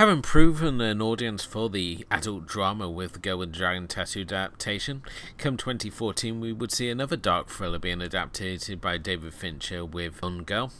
[0.00, 5.02] Having proven an audience for the adult drama with Girl with Dragon Tattoo adaptation,
[5.36, 10.44] come 2014 we would see another dark thriller being adapted by David Fincher with Gone
[10.44, 10.72] Girl.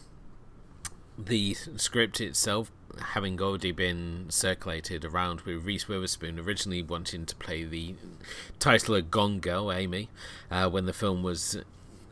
[1.19, 2.73] The script itself
[3.13, 7.97] having already been circulated around with Reese Witherspoon originally wanting to play the
[8.59, 10.09] title of Gone Girl, Amy,
[10.51, 11.59] uh, when the film was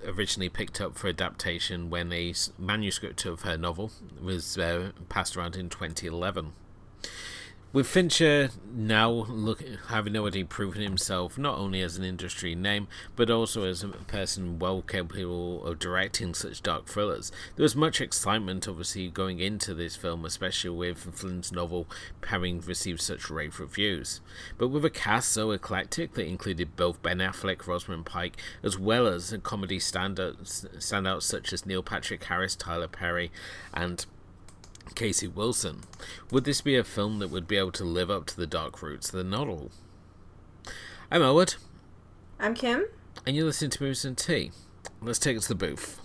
[0.06, 5.56] originally picked up for adaptation when a manuscript of her novel was uh, passed around
[5.56, 6.52] in 2011
[7.70, 13.28] with Fincher now look having already proven himself not only as an industry name but
[13.30, 18.66] also as a person well capable of directing such dark thrillers, there was much excitement
[18.66, 21.86] obviously going into this film, especially with Flynn's novel
[22.28, 24.22] having received such rave reviews.
[24.56, 29.06] But with a cast so eclectic that included both Ben Affleck, Rosamund Pike, as well
[29.06, 33.30] as comedy standouts, standouts such as Neil Patrick Harris, Tyler Perry,
[33.74, 34.06] and
[34.94, 35.82] Casey Wilson.
[36.30, 38.82] Would this be a film that would be able to live up to the dark
[38.82, 39.70] roots of the novel?
[41.10, 41.54] I'm Elwood.
[42.38, 42.86] I'm Kim.
[43.26, 44.52] And you're listening to Movies and Tea.
[45.00, 46.00] Let's take it to the booth.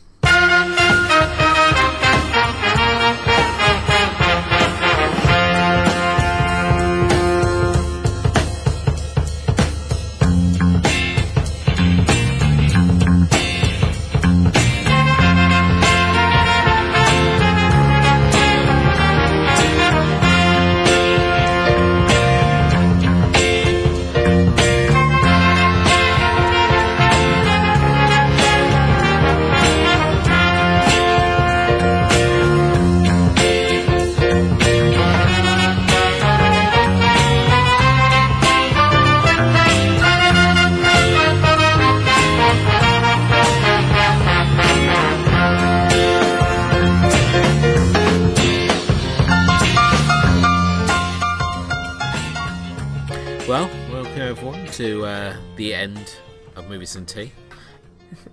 [54.74, 56.16] To uh, the end
[56.56, 57.32] of Movies and Tea.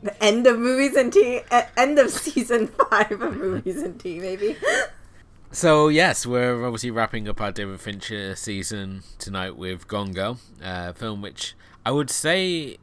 [0.03, 1.41] The end of Movies and Tea?
[1.77, 4.57] End of season five of Movies and Tea, maybe?
[5.53, 10.95] So yes, we're obviously wrapping up our David Fincher season tonight with Gone Girl, a
[10.95, 12.79] film which I would say,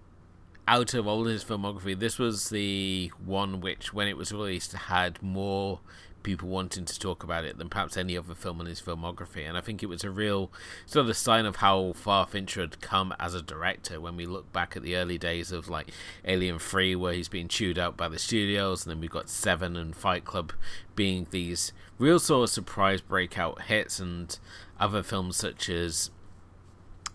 [0.67, 5.21] out of all his filmography, this was the one which, when it was released, had
[5.23, 5.79] more
[6.27, 9.47] people wanting to talk about it than perhaps any other film in his filmography.
[9.47, 10.51] And I think it was a real
[10.85, 14.51] sort of sign of how far Fincher had come as a director when we look
[14.51, 15.89] back at the early days of like
[16.25, 19.77] Alien 3, where he's being chewed out by the studios, and then we've got Seven
[19.77, 20.51] and Fight Club
[20.97, 24.37] being these real sort of surprise breakout hits, and
[24.81, 26.11] other films such as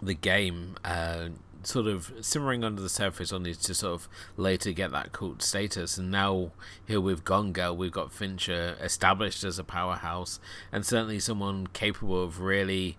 [0.00, 0.76] The Game.
[0.82, 1.28] Uh,
[1.64, 5.98] sort of simmering under the surface only to sort of later get that cult status.
[5.98, 6.52] And now
[6.86, 10.40] here with Gone Girl, we've got Fincher established as a powerhouse
[10.70, 12.96] and certainly someone capable of really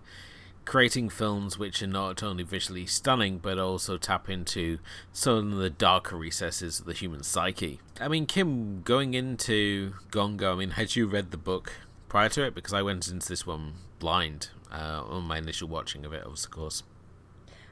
[0.64, 4.78] creating films which are not only visually stunning but also tap into
[5.12, 7.80] some of the darker recesses of the human psyche.
[8.00, 11.72] I mean, Kim, going into Gone Girl, I mean, had you read the book
[12.08, 12.54] prior to it?
[12.54, 16.50] Because I went into this one blind uh, on my initial watching of it, of
[16.50, 16.82] course.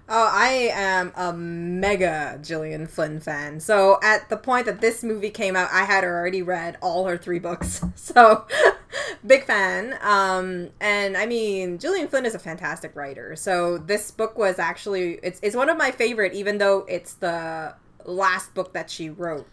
[0.09, 3.61] Oh, I am a mega Gillian Flynn fan.
[3.61, 7.17] So at the point that this movie came out, I had already read all her
[7.17, 7.85] three books.
[7.95, 8.47] So
[9.27, 9.97] big fan.
[10.03, 13.37] Um, and I mean, Gillian Flynn is a fantastic writer.
[13.37, 17.75] So this book was actually it's it's one of my favorite, even though it's the
[18.05, 19.49] last book that she wrote.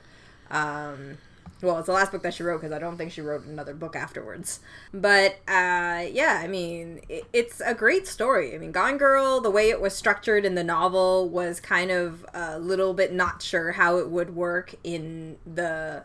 [0.51, 1.17] Um,
[1.61, 3.73] well, it's the last book that she wrote because I don't think she wrote another
[3.73, 4.61] book afterwards.
[4.93, 8.55] But uh, yeah, I mean, it, it's a great story.
[8.55, 12.25] I mean, Gone Girl, the way it was structured in the novel was kind of
[12.33, 16.03] a little bit not sure how it would work in the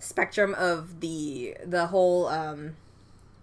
[0.00, 2.76] spectrum of the the whole um,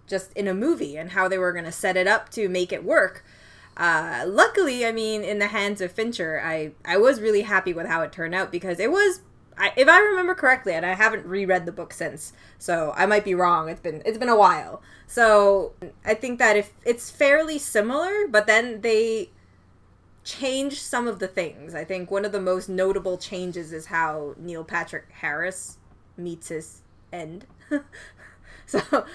[0.07, 2.73] just in a movie and how they were going to set it up to make
[2.73, 3.23] it work.
[3.77, 7.87] Uh, luckily, I mean, in the hands of Fincher, I I was really happy with
[7.87, 9.21] how it turned out because it was
[9.61, 13.23] I, if I remember correctly, and I haven't reread the book since, so I might
[13.23, 13.69] be wrong.
[13.69, 14.81] It's been it's been a while.
[15.05, 15.73] So
[16.03, 19.29] I think that if it's fairly similar, but then they
[20.23, 21.75] change some of the things.
[21.75, 25.77] I think one of the most notable changes is how Neil Patrick Harris
[26.17, 26.81] meets his
[27.13, 27.45] end.
[28.65, 29.05] so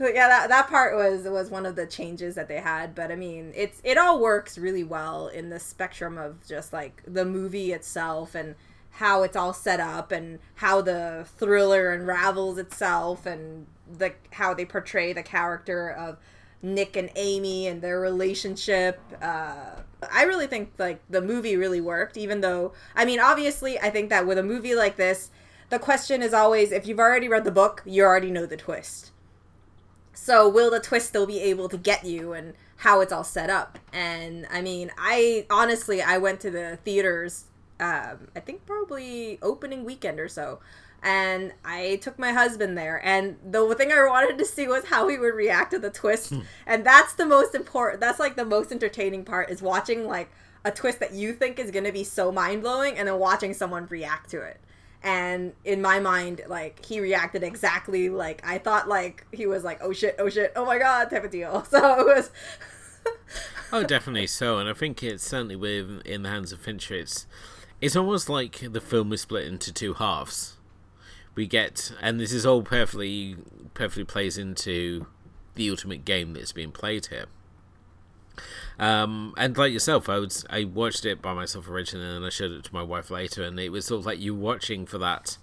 [0.00, 2.94] yeah, that, that part was was one of the changes that they had.
[2.94, 7.02] But I mean, it's it all works really well in the spectrum of just like
[7.06, 8.54] the movie itself and
[8.92, 14.64] how it's all set up and how the thriller unravels itself and the how they
[14.64, 16.18] portray the character of
[16.62, 19.00] Nick and Amy and their relationship.
[19.22, 19.76] Uh,
[20.12, 24.10] I really think like the movie really worked, even though I mean, obviously, I think
[24.10, 25.30] that with a movie like this,
[25.70, 29.12] the question is always if you've already read the book, you already know the twist.
[30.12, 33.50] So will the twist still be able to get you and how it's all set
[33.50, 33.78] up?
[33.92, 37.44] And I mean, I honestly I went to the theaters
[37.80, 40.60] um, I think probably opening weekend or so.
[41.00, 45.06] And I took my husband there, and the thing I wanted to see was how
[45.06, 46.30] he would react to the twist.
[46.30, 46.40] Hmm.
[46.66, 48.00] and that's the most important.
[48.00, 50.28] That's like the most entertaining part is watching like
[50.64, 53.86] a twist that you think is gonna be so mind blowing, and then watching someone
[53.86, 54.60] react to it.
[55.00, 58.88] And in my mind, like he reacted exactly like I thought.
[58.88, 60.16] Like he was like, "Oh shit!
[60.18, 60.52] Oh shit!
[60.56, 61.64] Oh my god!" type of deal.
[61.70, 62.30] So it was.
[63.72, 66.94] Oh, definitely so, and I think it's certainly with in the hands of Fincher.
[66.94, 67.26] It's
[67.80, 70.56] it's almost like the film is split into two halves.
[71.34, 73.36] We get, and this is all perfectly
[73.74, 75.06] perfectly plays into
[75.54, 77.26] the ultimate game that's being played here.
[78.78, 82.52] Um, and like yourself, I was I watched it by myself originally, and I showed
[82.52, 85.38] it to my wife later, and it was sort of like you watching for that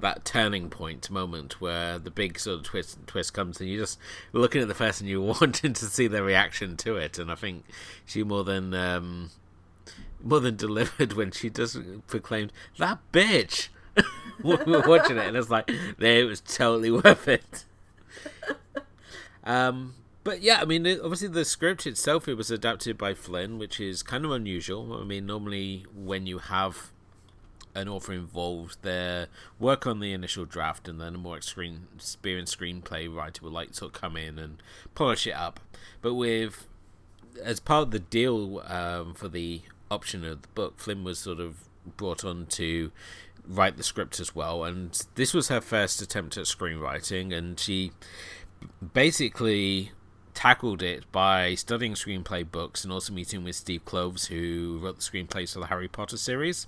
[0.00, 3.98] that turning point moment where the big sort of twist twist comes, and you're just
[4.32, 7.64] looking at the person you wanted to see their reaction to it, and I think
[8.04, 9.30] she more than um,
[10.22, 13.68] more than delivered when she just proclaimed that bitch.
[14.42, 17.64] we were watching it, and it's like, there it was totally worth it.
[19.44, 23.78] Um, but yeah, I mean, obviously the script itself it was adapted by Flynn, which
[23.78, 25.00] is kind of unusual.
[25.00, 26.90] I mean, normally when you have
[27.76, 29.26] an author involved, they
[29.60, 32.20] work on the initial draft, and then a more experienced
[32.58, 34.62] screenplay writer will like sort of come in and
[34.96, 35.60] polish it up.
[36.02, 36.66] But with
[37.42, 39.60] as part of the deal um, for the
[39.90, 42.90] option of the book, Flynn was sort of brought on to
[43.46, 47.92] write the script as well, and this was her first attempt at screenwriting, and she
[48.92, 49.92] basically
[50.34, 55.02] tackled it by studying screenplay books and also meeting with Steve Kloves, who wrote the
[55.02, 56.66] screenplays for the Harry Potter series.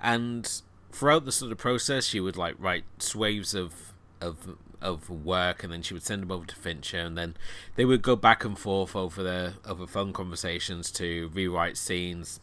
[0.00, 0.60] And
[0.92, 5.72] throughout the sort of process, she would like write swaves of of of work, and
[5.72, 7.36] then she would send them over to Fincher, and then
[7.76, 12.40] they would go back and forth over the over phone conversations to rewrite scenes,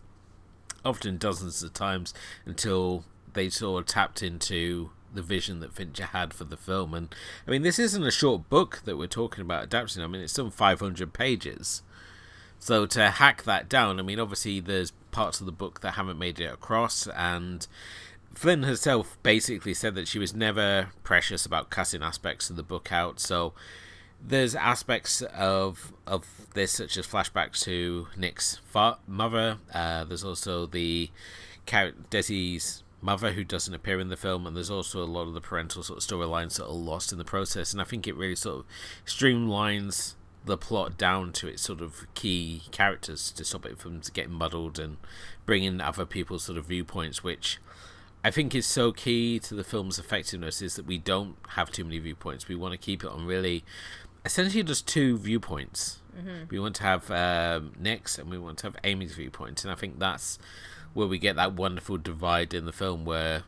[0.83, 2.13] often dozens of times
[2.45, 3.03] until
[3.33, 6.93] they sort of tapped into the vision that Fincher had for the film.
[6.93, 7.13] And
[7.47, 10.03] I mean, this isn't a short book that we're talking about adapting.
[10.03, 11.81] I mean, it's some 500 pages.
[12.59, 16.17] So to hack that down, I mean, obviously there's parts of the book that haven't
[16.17, 17.67] made it across, and
[18.37, 22.91] Flynn herself basically said that she was never precious about cutting aspects of the book
[22.91, 23.19] out.
[23.19, 23.53] So
[24.23, 26.23] there's aspects of of
[26.53, 29.57] this such as flashbacks to Nick's fa- mother.
[29.73, 31.09] Uh, there's also the
[31.65, 35.33] char- Desi's mother who doesn't appear in the film, and there's also a lot of
[35.33, 37.73] the parental sort of storylines that are lost in the process.
[37.73, 38.65] And I think it really sort of
[39.03, 40.13] streamlines
[40.45, 44.77] the plot down to its sort of key characters to stop it from getting muddled
[44.77, 44.97] and
[45.47, 47.57] bringing other people's sort of viewpoints, which
[48.23, 51.83] I think is so key to the film's effectiveness is that we don't have too
[51.83, 52.47] many viewpoints.
[52.47, 53.63] We want to keep it on really
[54.25, 56.01] essentially just two viewpoints.
[56.49, 59.75] We want to have um, Nick's and we want to have Amy's viewpoint, and I
[59.75, 60.39] think that's
[60.93, 63.43] where we get that wonderful divide in the film where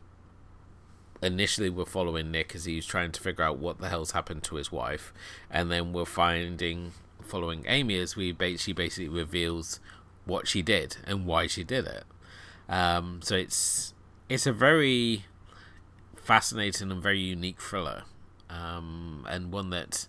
[1.20, 4.54] initially we're following Nick as he's trying to figure out what the hell's happened to
[4.54, 5.12] his wife,
[5.50, 9.80] and then we're finding following Amy as we ba- she basically reveals
[10.24, 12.04] what she did and why she did it.
[12.68, 13.94] Um, so it's
[14.30, 15.24] it's a very
[16.16, 18.04] fascinating and very unique thriller,
[18.48, 20.06] um, and one that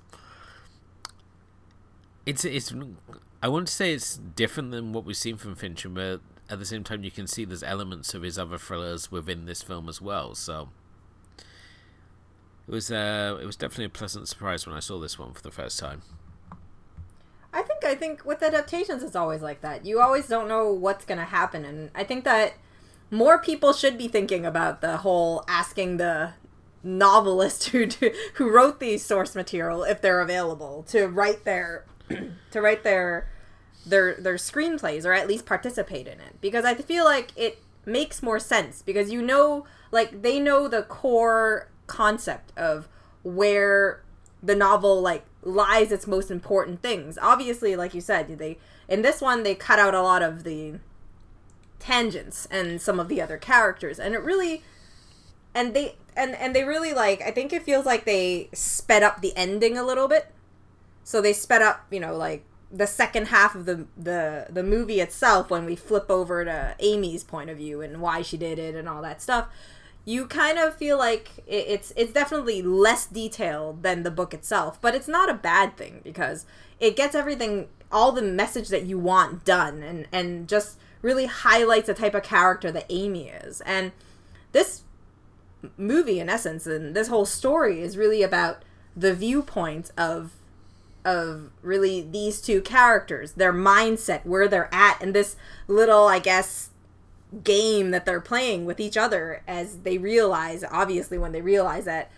[2.25, 2.71] it's it's
[3.41, 6.65] I want to say it's different than what we've seen from Fincher, but at the
[6.65, 9.99] same time you can see there's elements of his other thrillers within this film as
[9.99, 10.35] well.
[10.35, 10.69] So
[12.67, 15.41] it was uh, it was definitely a pleasant surprise when I saw this one for
[15.41, 16.03] the first time.
[17.51, 19.83] I think I think with adaptations it's always like that.
[19.83, 22.53] You always don't know what's going to happen and I think that
[23.11, 26.33] more people should be thinking about the whole asking the
[26.81, 31.85] novelist who do, who wrote the source material if they're available to write their
[32.51, 33.29] to write their
[33.85, 38.23] their their screenplays or at least participate in it because I feel like it makes
[38.23, 42.87] more sense because you know like they know the core concept of
[43.23, 44.03] where
[44.41, 47.17] the novel like lies its most important things.
[47.21, 50.75] Obviously, like you said, they in this one they cut out a lot of the
[51.81, 54.63] tangents and some of the other characters and it really
[55.53, 59.21] and they and and they really like I think it feels like they sped up
[59.21, 60.27] the ending a little bit.
[61.03, 64.99] So they sped up, you know, like the second half of the the the movie
[64.99, 68.75] itself when we flip over to Amy's point of view and why she did it
[68.75, 69.47] and all that stuff.
[70.03, 74.81] You kind of feel like it, it's it's definitely less detailed than the book itself,
[74.81, 76.45] but it's not a bad thing because
[76.79, 81.87] it gets everything all the message that you want done and and just really highlights
[81.87, 83.61] the type of character that Amy is.
[83.61, 83.91] And
[84.51, 84.83] this
[85.77, 88.63] movie in essence and this whole story is really about
[88.95, 90.33] the viewpoint of
[91.03, 95.35] of really these two characters, their mindset, where they're at, and this
[95.67, 96.69] little, I guess,
[97.43, 102.11] game that they're playing with each other as they realize, obviously, when they realize that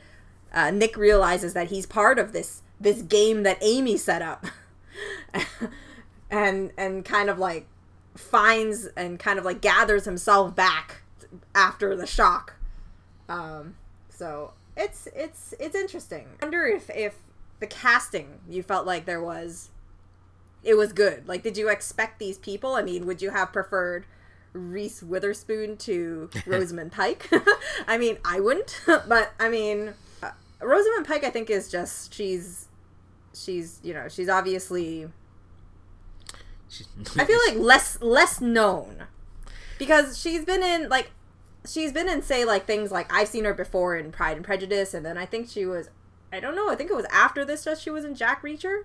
[0.54, 4.46] uh, Nick realizes that he's part of this this game that Amy set up,
[6.30, 7.68] and and kind of like
[8.16, 11.02] finds and kind of like gathers himself back
[11.56, 12.56] after the shock.
[13.28, 13.76] Um,
[14.10, 16.28] so it's it's it's interesting.
[16.42, 17.16] I wonder if if
[17.60, 19.70] the casting you felt like there was
[20.64, 21.28] it was good.
[21.28, 22.76] Like, did you expect these people?
[22.76, 24.06] I mean, would you have preferred
[24.54, 27.30] Reese Witherspoon to Rosamund Pike?
[27.88, 32.68] I mean, I wouldn't, but I mean, uh, Rosamund Pike, I think, is just she's
[33.34, 35.10] she's you know she's obviously
[37.18, 39.04] I feel like less less known
[39.78, 41.12] because she's been in like
[41.68, 44.94] she's been in say like things like I've seen her before in Pride and Prejudice,
[44.94, 45.90] and then I think she was
[46.32, 48.84] I don't know I think it was after this that she was in Jack Reacher.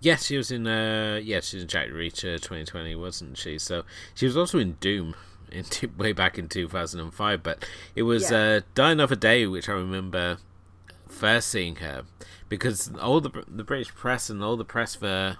[0.00, 0.66] Yes, she was in.
[0.66, 3.58] Uh, yeah, she was in Jack Reacher 2020, wasn't she?
[3.58, 5.14] So she was also in Doom
[5.50, 7.42] in two, way back in 2005.
[7.42, 8.36] But it was Yeah.
[8.38, 10.38] uh, Die Another Day, which I remember
[11.08, 12.02] first seeing her
[12.50, 15.38] because all the the British press and all the press for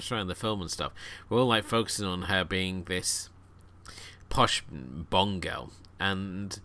[0.00, 0.92] showing the film and stuff
[1.28, 3.28] we're all like focusing on her being this
[4.28, 6.58] posh Bond girl, and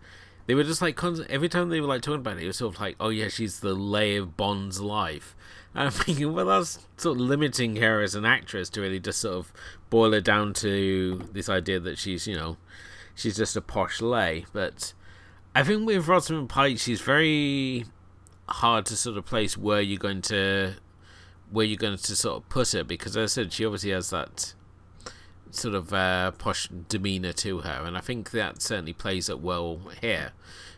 [0.46, 2.58] they were just like constant, every time they were like talking about it, it was
[2.58, 5.34] sort of like, oh yeah, she's the lay of Bond's life.
[5.76, 9.20] And I'm thinking, well, that's sort of limiting her as an actress to really just
[9.20, 9.52] sort of
[9.90, 12.58] boil her down to this idea that she's, you know,
[13.16, 14.46] she's just a posh lay.
[14.52, 14.92] But
[15.52, 17.86] I think with Rosamund Pike, she's very
[18.48, 20.74] hard to sort of place where you're going to
[21.50, 24.10] where you're going to sort of put her because as I said she obviously has
[24.10, 24.54] that
[25.50, 29.80] sort of uh, posh demeanor to her and I think that certainly plays it well
[30.00, 30.32] here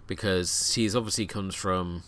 [0.07, 2.03] because she's obviously comes from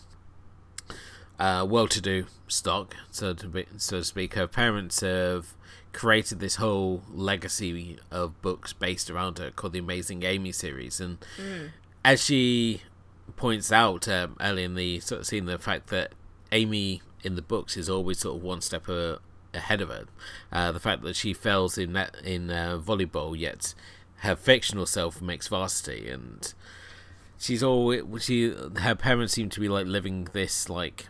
[1.39, 4.35] uh, well-to-do stock so to be, so to speak.
[4.35, 5.55] Her parents have
[5.93, 11.19] created this whole legacy of books based around her called the Amazing Amy series and
[12.05, 12.83] as she
[13.37, 16.13] points out um, early in the sort of scene, the fact that
[16.53, 19.17] Amy in the books is always sort of one step uh,
[19.55, 20.05] ahead of her.
[20.53, 23.75] Uh, the fact that she fails in that in uh, volleyball, yet
[24.19, 26.55] her fictional self makes varsity, and
[27.39, 31.09] she's always she her parents seem to be like living this like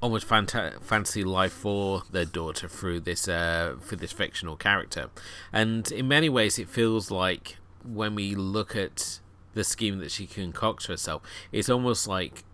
[0.00, 5.10] almost fanta- fantasy life for their daughter through this uh through this fictional character
[5.52, 9.18] and in many ways it feels like when we look at
[9.54, 12.44] the scheme that she concocts herself it's almost like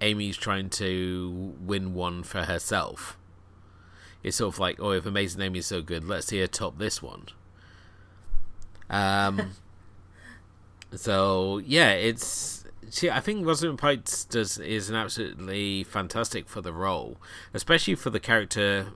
[0.00, 3.16] amy's trying to win one for herself
[4.22, 7.02] it's sort of like oh if amazing amy's so good let's see her top this
[7.02, 7.26] one
[8.90, 9.52] um
[10.96, 13.10] so yeah, it's she.
[13.10, 17.16] I think Rosamund Pike does is an absolutely fantastic for the role,
[17.52, 18.88] especially for the character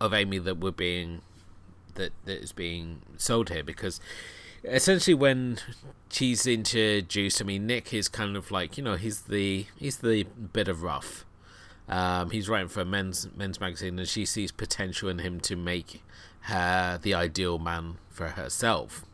[0.00, 1.22] of Amy that we're being
[1.94, 4.00] that that is being sold here because
[4.64, 5.58] essentially when
[6.10, 10.24] she's introduced, I mean Nick is kind of like you know he's the he's the
[10.24, 11.24] bit of rough.
[11.88, 15.56] Um, he's writing for a men's men's magazine, and she sees potential in him to
[15.56, 16.02] make
[16.42, 19.04] her the ideal man for herself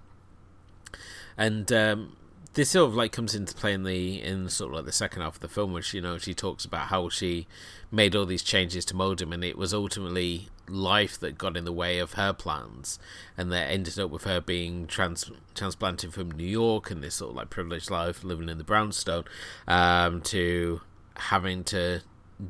[1.37, 2.17] and um,
[2.55, 5.23] this sort of like comes into play in the in sort of like the second
[5.23, 7.47] half of the film, which you know she talks about how she
[7.91, 11.65] made all these changes to mold him, and it was ultimately life that got in
[11.65, 12.99] the way of her plans,
[13.37, 17.31] and that ended up with her being trans transplanted from New York and this sort
[17.31, 19.25] of like privileged life living in the brownstone,
[19.67, 20.81] um, to
[21.17, 22.03] having to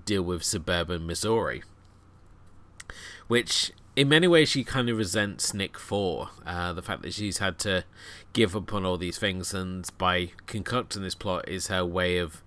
[0.05, 1.63] deal with suburban Missouri.
[3.29, 7.39] Which in many ways she kind of resents Nick for uh, the fact that she's
[7.39, 7.85] had to
[8.33, 12.43] give up on all these things, and by concocting this plot is her way of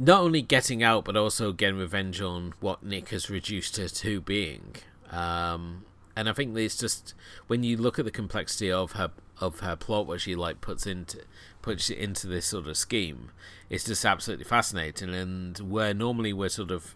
[0.00, 4.20] not only getting out but also getting revenge on what Nick has reduced her to
[4.22, 4.74] being.
[5.10, 5.84] Um,
[6.16, 7.14] and I think it's just
[7.46, 10.86] when you look at the complexity of her of her plot, what she like puts
[10.86, 11.20] into
[11.62, 13.30] puts it into this sort of scheme,
[13.68, 15.14] it's just absolutely fascinating.
[15.14, 16.94] And where normally we're sort of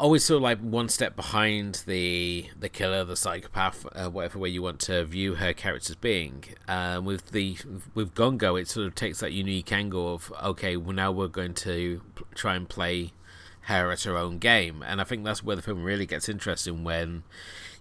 [0.00, 4.48] always sort of like one step behind the the killer, the psychopath, uh, whatever way
[4.48, 6.44] you want to view her character as being.
[6.66, 7.58] Uh, with the
[7.94, 11.28] with Gone Girl, it sort of takes that unique angle of okay, well now we're
[11.28, 12.00] going to
[12.34, 13.12] try and play
[13.62, 16.82] her at her own game, and I think that's where the film really gets interesting
[16.82, 17.22] when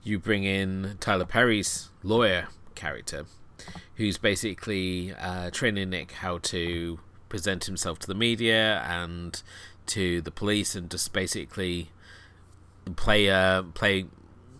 [0.04, 3.26] you bring in Tyler Perry's lawyer character,
[3.96, 7.00] who's basically uh, training Nick how to
[7.30, 9.42] present himself to the media and
[9.88, 11.90] to the police, and just basically
[12.96, 14.06] play uh play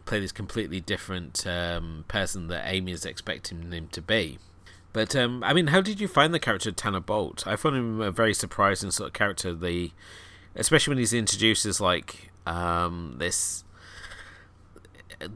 [0.06, 4.40] play this completely different um, person that Amy is expecting him to be.
[4.92, 7.46] But um, I mean, how did you find the character Tanner Bolt?
[7.46, 9.54] I found him a very surprising sort of character.
[9.54, 9.92] The
[10.56, 13.64] especially when he's introduced as like Um, this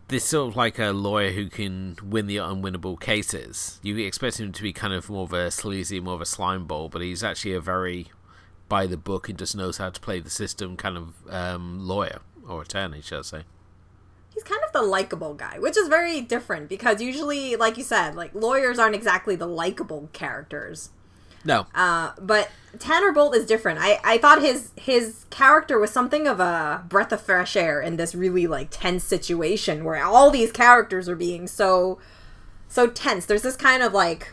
[0.07, 3.79] this sort of like a lawyer who can win the unwinnable cases.
[3.83, 6.65] You expect him to be kind of more of a sleazy, more of a slime
[6.65, 8.07] ball, but he's actually a very
[8.69, 12.21] by the book and just knows how to play the system kind of um, lawyer
[12.47, 13.43] or attorney, shall I say.
[14.33, 18.15] He's kind of the likable guy, which is very different because usually, like you said,
[18.15, 20.89] like lawyers aren't exactly the likable characters.
[21.45, 21.67] No.
[21.75, 23.79] Uh, but Tanner Bolt is different.
[23.81, 27.97] I, I thought his his character was something of a breath of fresh air in
[27.97, 31.99] this really like tense situation where all these characters are being so
[32.67, 33.25] so tense.
[33.25, 34.29] There's this kind of like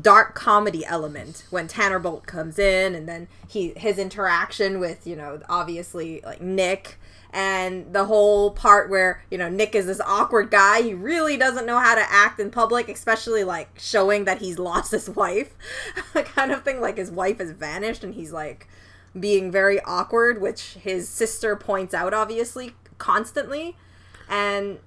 [0.00, 5.16] dark comedy element when Tanner Bolt comes in and then he his interaction with, you
[5.16, 6.98] know, obviously like Nick
[7.34, 10.82] and the whole part where you know Nick is this awkward guy.
[10.82, 14.92] He really doesn't know how to act in public especially like showing that he's lost
[14.92, 15.52] his wife
[16.14, 16.80] kind of thing.
[16.80, 18.68] Like his wife has vanished and he's like
[19.18, 23.76] being very awkward which his sister points out obviously constantly.
[24.28, 24.78] And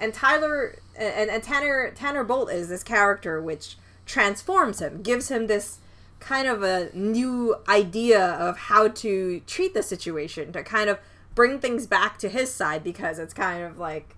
[0.00, 5.48] and Tyler and, and Tanner Tanner Bolt is this character which transforms him gives him
[5.48, 5.80] this
[6.18, 10.98] kind of a new idea of how to treat the situation to kind of
[11.34, 14.16] bring things back to his side because it's kind of like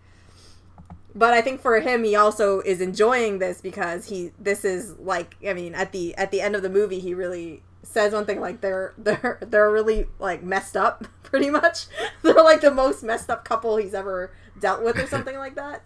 [1.15, 5.37] but I think for him he also is enjoying this because he this is like
[5.47, 8.41] I mean at the at the end of the movie he really says one thing
[8.41, 11.87] like they're they're they're really like messed up pretty much.
[12.23, 14.31] They're like the most messed up couple he's ever
[14.61, 15.83] dealt with or something like that.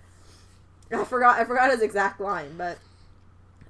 [0.93, 2.79] I forgot I forgot his exact line but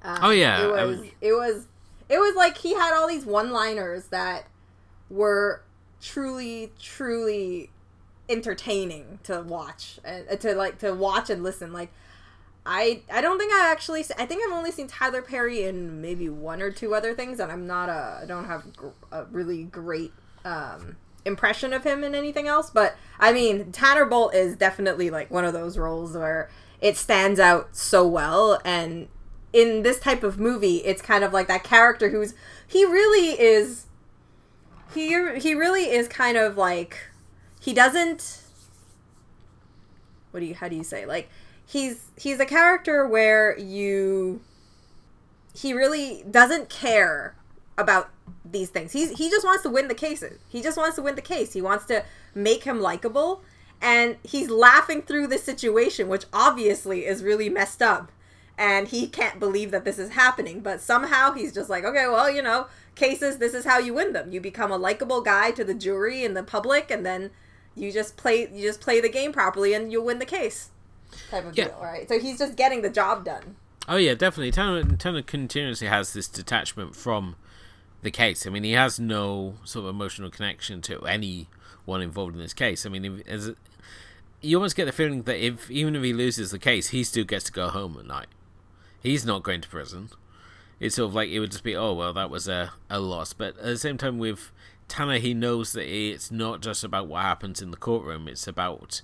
[0.02, 1.66] um, oh yeah it was, was it was
[2.08, 4.46] it was like he had all these one liners that
[5.10, 5.62] were
[6.00, 7.70] truly, truly
[8.28, 11.72] entertaining to watch and uh, to like to watch and listen.
[11.72, 11.90] Like,
[12.66, 16.28] I I don't think I actually I think I've only seen Tyler Perry in maybe
[16.28, 18.64] one or two other things, and I'm not a I don't have
[19.10, 20.12] a really great
[20.44, 22.70] um, impression of him in anything else.
[22.70, 26.50] But I mean, Tanner Bolt is definitely like one of those roles where
[26.80, 29.08] it stands out so well and
[29.52, 32.34] in this type of movie it's kind of like that character who's
[32.66, 33.86] he really is
[34.94, 36.98] he he really is kind of like
[37.60, 38.42] he doesn't
[40.30, 41.28] what do you how do you say like
[41.66, 44.40] he's he's a character where you
[45.54, 47.34] he really doesn't care
[47.76, 48.10] about
[48.44, 48.92] these things.
[48.92, 50.38] He's he just wants to win the cases.
[50.48, 51.52] He just wants to win the case.
[51.52, 53.42] He wants to make him likable
[53.80, 58.10] and he's laughing through the situation which obviously is really messed up
[58.56, 62.28] and he can't believe that this is happening, but somehow he's just like, "Okay, well,
[62.28, 62.66] you know,
[62.98, 64.32] cases, this is how you win them.
[64.32, 67.30] You become a likable guy to the jury and the public, and then
[67.74, 70.70] you just play you just play the game properly, and you'll win the case.
[71.30, 71.68] Type of yeah.
[71.68, 72.08] deal, right?
[72.08, 73.56] So he's just getting the job done.
[73.88, 74.50] Oh yeah, definitely.
[74.50, 77.36] Tanner, Tanner continuously has this detachment from
[78.02, 78.46] the case.
[78.46, 82.84] I mean, he has no sort of emotional connection to anyone involved in this case.
[82.84, 83.52] I mean, if, as
[84.42, 87.24] you almost get the feeling that if even if he loses the case, he still
[87.24, 88.28] gets to go home at night.
[89.00, 90.10] He's not going to prison
[90.80, 93.32] it's sort of like it would just be, oh well, that was a, a loss.
[93.32, 94.52] But at the same time, with
[94.86, 99.02] Tanner, he knows that it's not just about what happens in the courtroom; it's about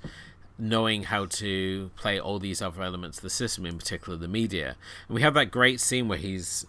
[0.58, 4.76] knowing how to play all these other elements of the system, in particular the media.
[5.08, 6.66] And we have that great scene where he's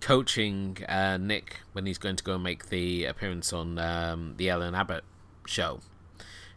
[0.00, 4.48] coaching uh, Nick when he's going to go and make the appearance on um, the
[4.48, 5.04] Ellen Abbott
[5.46, 5.80] show,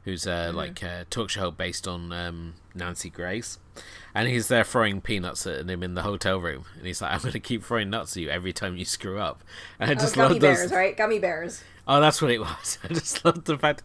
[0.03, 0.57] who's uh, mm-hmm.
[0.57, 3.59] like a talk show based on um, Nancy Grace
[4.13, 7.19] and he's there throwing peanuts at him in the hotel room, and he's like, "I'm
[7.19, 9.43] going to keep throwing nuts at you every time you screw up."
[9.79, 10.71] And I oh, just oh, gummy love bears, those...
[10.71, 10.97] right?
[10.97, 11.63] Gummy bears.
[11.87, 12.77] Oh, that's what it was.
[12.83, 13.83] I just love the fact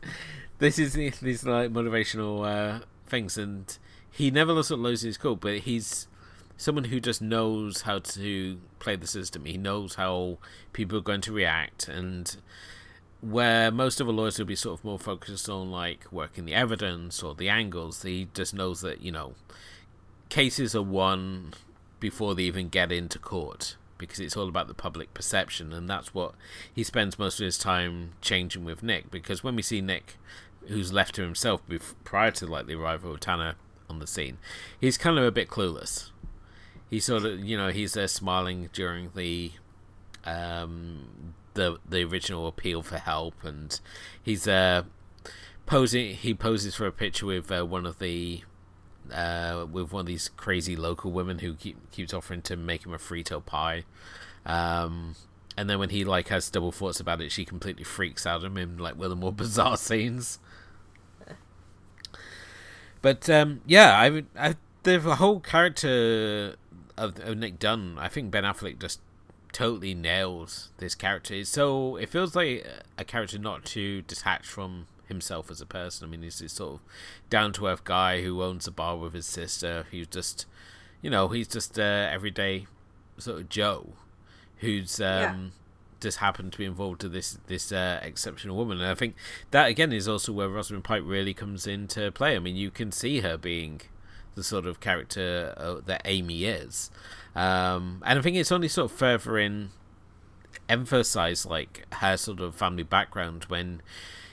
[0.58, 3.76] this is these like motivational uh, things, and
[4.10, 6.08] he never loses his cool, but he's
[6.56, 9.44] someone who just knows how to play the system.
[9.44, 10.38] He knows how
[10.72, 12.36] people are going to react, and
[13.30, 16.54] where most of the lawyers will be sort of more focused on like working the
[16.54, 19.34] evidence or the angles, he just knows that you know
[20.28, 21.54] cases are won
[21.98, 26.12] before they even get into court because it's all about the public perception and that's
[26.12, 26.34] what
[26.72, 29.10] he spends most of his time changing with Nick.
[29.10, 30.16] Because when we see Nick
[30.68, 31.62] who's left to himself
[32.04, 33.54] prior to like the arrival of Tanner
[33.88, 34.36] on the scene
[34.80, 36.10] he's kind of a bit clueless.
[36.90, 39.52] He sort of you know he's there smiling during the
[40.24, 43.80] um the the original appeal for help and
[44.22, 44.82] he's uh
[45.66, 48.42] posing he poses for a picture with uh, one of the
[49.12, 52.92] uh, with one of these crazy local women who keep, keeps offering to make him
[52.92, 53.84] a frito pie.
[54.44, 55.14] Um,
[55.56, 58.56] and then when he like has double thoughts about it, she completely freaks out of
[58.56, 60.38] him, like one of the more bizarre scenes.
[63.02, 66.56] But um, yeah, I, I the whole character
[66.96, 69.00] of, of Nick Dunne, I think Ben Affleck just
[69.52, 71.34] totally nails this character.
[71.34, 72.66] It's So it feels like
[72.98, 76.06] a character not too detached from himself as a person.
[76.06, 76.80] I mean, he's this sort of
[77.30, 79.86] down to earth guy who owns a bar with his sister.
[79.90, 80.46] He's just,
[81.02, 82.66] you know, he's just uh, everyday
[83.18, 83.92] sort of Joe,
[84.58, 85.36] who's um, yeah.
[86.00, 88.80] just happened to be involved to this this uh, exceptional woman.
[88.80, 89.14] And I think
[89.50, 92.36] that again is also where Rosamund Pike really comes into play.
[92.36, 93.82] I mean, you can see her being
[94.34, 96.90] the sort of character uh, that Amy is,
[97.36, 99.70] um, and I think it's only sort of furthering
[100.68, 103.82] emphasize like her sort of family background when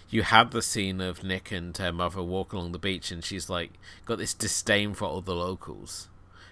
[0.09, 3.49] you have the scene of Nick and her mother walk along the beach, and she's
[3.49, 3.71] like
[4.05, 6.07] got this disdain for all the locals,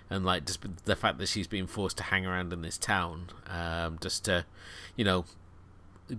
[0.10, 3.28] and like just the fact that she's being forced to hang around in this town,
[3.48, 4.46] um, just to,
[4.96, 5.26] you know,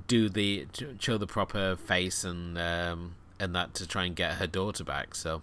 [0.06, 0.66] do the
[0.98, 5.14] show the proper face and um, and that to try and get her daughter back.
[5.14, 5.42] So.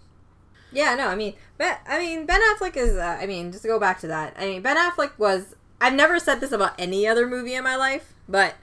[0.72, 2.96] Yeah, no, I mean, Ben, I mean, Ben Affleck is.
[2.96, 4.34] Uh, I mean, just to go back to that.
[4.38, 5.56] I mean, Ben Affleck was.
[5.80, 8.54] I've never said this about any other movie in my life, but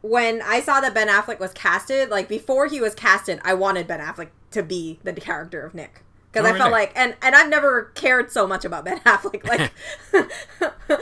[0.00, 3.86] when I saw that Ben Affleck was casted, like before he was casted, I wanted
[3.86, 7.34] Ben Affleck to be the character of Nick because oh, I felt like, and and
[7.34, 9.46] I've never cared so much about Ben Affleck.
[9.46, 9.72] Like,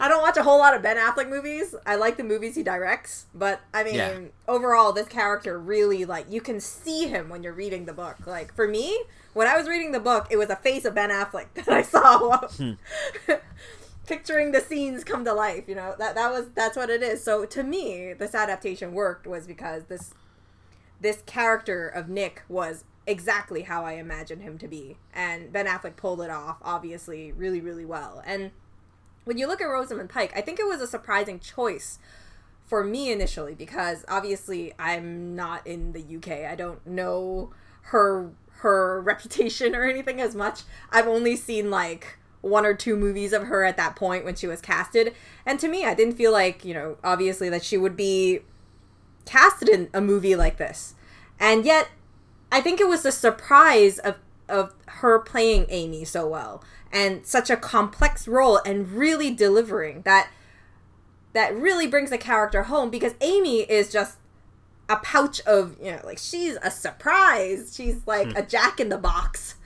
[0.00, 1.74] I don't watch a whole lot of Ben Affleck movies.
[1.86, 4.20] I like the movies he directs, but I mean, yeah.
[4.46, 8.26] overall, this character really like you can see him when you're reading the book.
[8.26, 8.98] Like for me,
[9.34, 11.82] when I was reading the book, it was a face of Ben Affleck that I
[11.82, 12.48] saw.
[12.56, 12.72] Hmm.
[14.06, 15.94] picturing the scenes come to life you know?
[15.98, 17.22] That that was that's what it is.
[17.24, 20.12] So to me this adaptation worked was because this
[21.00, 24.98] this character of nick was exactly how i imagined him to be.
[25.14, 28.22] And ben affleck pulled it off obviously really really well.
[28.26, 28.50] And
[29.24, 31.98] when you look at rosamund pike i think it was a surprising choice
[32.64, 37.50] for me initially because obviously i'm not in the uk i don't know
[37.88, 38.30] her
[38.64, 43.44] her reputation or anything as much i've only seen like one or two movies of
[43.44, 45.14] her at that point when she was casted.
[45.46, 48.40] And to me, I didn't feel like, you know, obviously that she would be
[49.24, 50.94] casted in a movie like this.
[51.40, 51.88] And yet,
[52.52, 57.48] I think it was the surprise of of her playing Amy so well and such
[57.48, 60.28] a complex role and really delivering that
[61.32, 64.18] that really brings the character home because Amy is just
[64.88, 67.74] a pouch of, you know, like she's a surprise.
[67.74, 68.36] She's like hmm.
[68.36, 69.56] a jack in the box.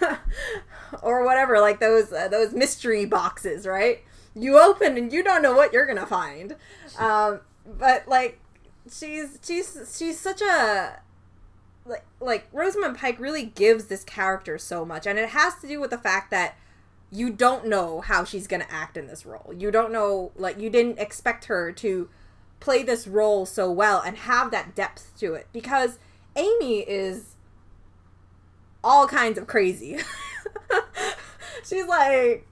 [1.02, 4.02] or whatever, like those uh, those mystery boxes, right?
[4.34, 6.54] You open and you don't know what you're gonna find.
[6.98, 8.40] Um, but like,
[8.90, 11.00] she's she's she's such a
[11.84, 15.80] like like Rosamund Pike really gives this character so much, and it has to do
[15.80, 16.56] with the fact that
[17.10, 19.52] you don't know how she's gonna act in this role.
[19.56, 22.08] You don't know, like, you didn't expect her to
[22.60, 25.98] play this role so well and have that depth to it because
[26.36, 27.36] Amy is
[28.82, 29.98] all kinds of crazy.
[31.64, 32.46] She's like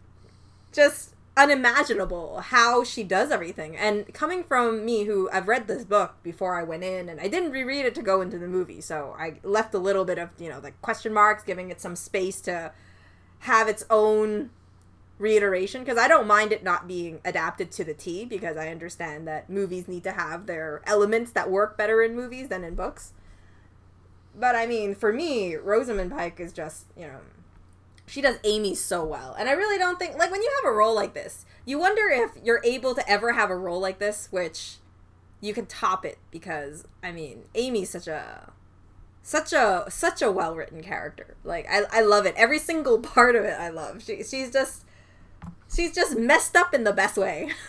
[0.73, 3.77] just unimaginable how she does everything.
[3.77, 7.29] And coming from me, who I've read this book before I went in, and I
[7.29, 10.31] didn't reread it to go into the movie, so I left a little bit of,
[10.39, 12.73] you know, the question marks, giving it some space to
[13.41, 14.51] have its own
[15.19, 19.27] reiteration because I don't mind it not being adapted to the T because I understand
[19.29, 23.13] that movies need to have their elements that work better in movies than in books.
[24.39, 27.21] But I mean, for me, Rosamund Pike is just, you know,
[28.07, 29.35] she does Amy so well.
[29.39, 32.09] And I really don't think, like, when you have a role like this, you wonder
[32.09, 34.77] if you're able to ever have a role like this, which
[35.41, 38.53] you can top it because, I mean, Amy's such a.
[39.23, 41.35] Such a such a well written character.
[41.43, 42.35] Like I, I love it.
[42.37, 44.05] Every single part of it I love.
[44.05, 44.86] She she's just
[45.75, 47.51] she's just messed up in the best way.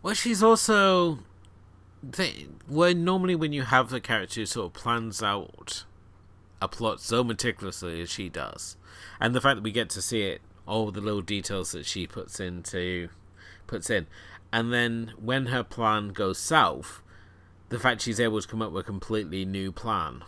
[0.00, 1.18] Well, she's also
[2.68, 5.84] where normally when you have the character who sort of plans out
[6.62, 8.76] a plot so meticulously as she does,
[9.20, 12.06] and the fact that we get to see it, all the little details that she
[12.06, 13.08] puts into,
[13.66, 14.06] puts in,
[14.52, 17.02] and then when her plan goes south,
[17.68, 20.22] the fact she's able to come up with a completely new plan,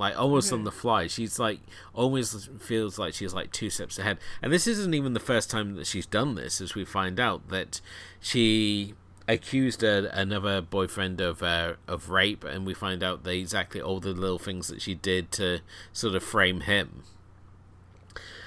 [0.00, 0.56] like almost mm-hmm.
[0.56, 1.06] on the fly.
[1.06, 1.60] She's like
[1.94, 4.18] always feels like she's like two steps ahead.
[4.42, 7.48] And this isn't even the first time that she's done this, as we find out
[7.50, 7.82] that
[8.18, 8.94] she
[9.28, 14.00] accused a, another boyfriend of uh, of rape, and we find out that exactly all
[14.00, 15.60] the little things that she did to
[15.92, 17.02] sort of frame him.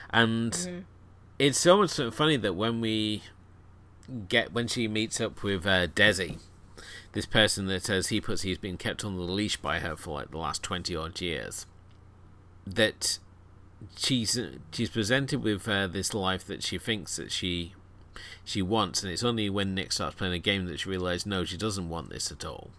[0.10, 0.80] And mm-hmm.
[1.38, 3.22] it's so much funny that when we
[4.28, 6.39] get when she meets up with uh, Desi,
[7.13, 10.15] this person that says he puts he's been kept on the leash by her for
[10.15, 11.65] like the last twenty odd years,
[12.67, 13.19] that
[13.97, 14.39] she's
[14.71, 17.73] she's presented with uh, this life that she thinks that she
[18.43, 21.45] she wants, and it's only when Nick starts playing a game that she realizes no,
[21.45, 22.71] she doesn't want this at all,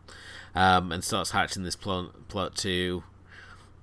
[0.54, 3.02] um, and starts hatching this plot, plot to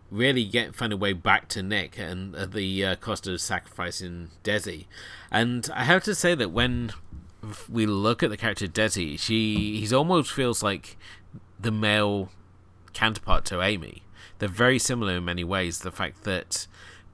[0.10, 4.30] really get find a way back to Nick and at the uh, cost of sacrificing
[4.44, 4.86] Desi.
[5.32, 6.92] And I have to say that when
[7.70, 10.98] we look at the character Desi, she he's almost feels like
[11.60, 12.30] the male
[12.94, 14.04] counterpart to Amy.
[14.40, 15.80] They're very similar in many ways.
[15.80, 16.68] The fact that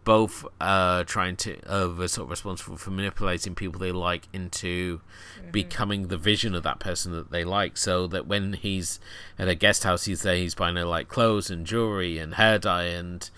[0.08, 5.02] both are trying to uh, sort of responsible for manipulating people they like into
[5.38, 5.52] mm-hmm.
[5.52, 9.02] becoming the vision of that person that they like so that when he's
[9.38, 12.58] at a guest house he's there he's buying her like clothes and jewelry and hair
[12.58, 13.30] dye and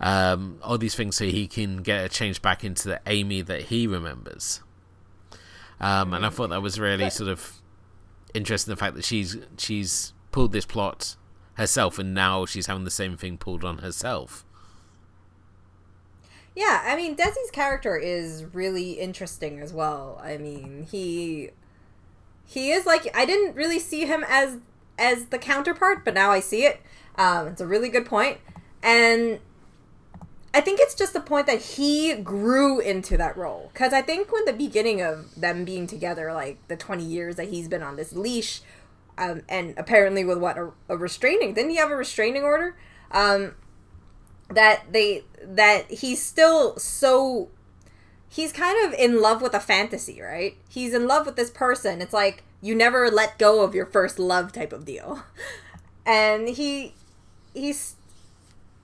[0.00, 3.64] um, all these things so he can get a change back into the amy that
[3.64, 4.60] he remembers
[5.80, 7.60] um, and i thought that was really sort of
[8.32, 11.16] interesting the fact that she's she's pulled this plot
[11.54, 14.44] herself and now she's having the same thing pulled on herself
[16.54, 20.20] yeah, I mean, Desi's character is really interesting as well.
[20.22, 21.50] I mean, he
[22.44, 24.58] he is like I didn't really see him as
[24.96, 26.80] as the counterpart, but now I see it.
[27.16, 28.38] Um, it's a really good point,
[28.82, 29.40] and
[30.54, 33.70] I think it's just the point that he grew into that role.
[33.72, 37.48] Because I think when the beginning of them being together, like the twenty years that
[37.48, 38.62] he's been on this leash,
[39.18, 42.76] um, and apparently with what a, a restraining didn't he have a restraining order?
[43.10, 43.54] Um,
[44.48, 47.50] that they that he's still so
[48.28, 50.56] he's kind of in love with a fantasy, right?
[50.68, 52.00] He's in love with this person.
[52.00, 55.22] It's like you never let go of your first love type of deal.
[56.06, 56.92] And he
[57.54, 57.96] he's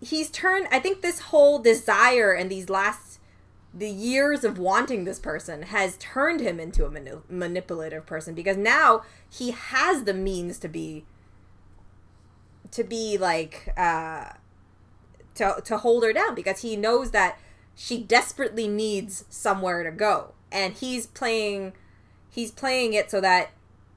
[0.01, 3.21] he's turned I think this whole desire and these last
[3.73, 8.57] the years of wanting this person has turned him into a mani- manipulative person because
[8.57, 11.05] now he has the means to be
[12.73, 14.31] to be like uh
[15.35, 17.39] to to hold her down because he knows that
[17.75, 20.35] she desperately needs somewhere to go.
[20.53, 21.73] And he's playing
[22.29, 23.51] he's playing it so that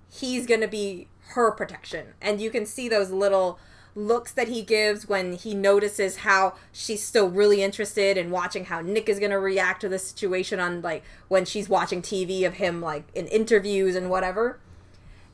[0.09, 2.13] he's going to be her protection.
[2.21, 3.59] And you can see those little
[3.95, 8.81] looks that he gives when he notices how she's still really interested in watching how
[8.81, 12.55] Nick is going to react to the situation on like when she's watching TV of
[12.55, 14.59] him like in interviews and whatever.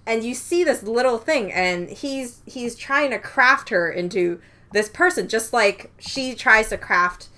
[0.06, 4.42] And you see this little thing and he's he's trying to craft her into
[4.72, 7.30] this person just like she tries to craft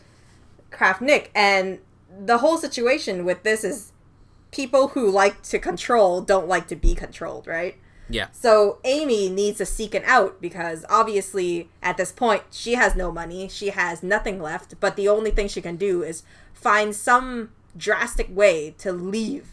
[0.69, 1.79] craft Nick and
[2.09, 3.91] the whole situation with this is
[4.51, 7.75] people who like to control don't like to be controlled, right?
[8.13, 8.27] Yeah.
[8.31, 13.11] So Amy needs to seek an out because obviously at this point she has no
[13.11, 17.51] money, she has nothing left, but the only thing she can do is find some
[17.75, 19.47] drastic way to leave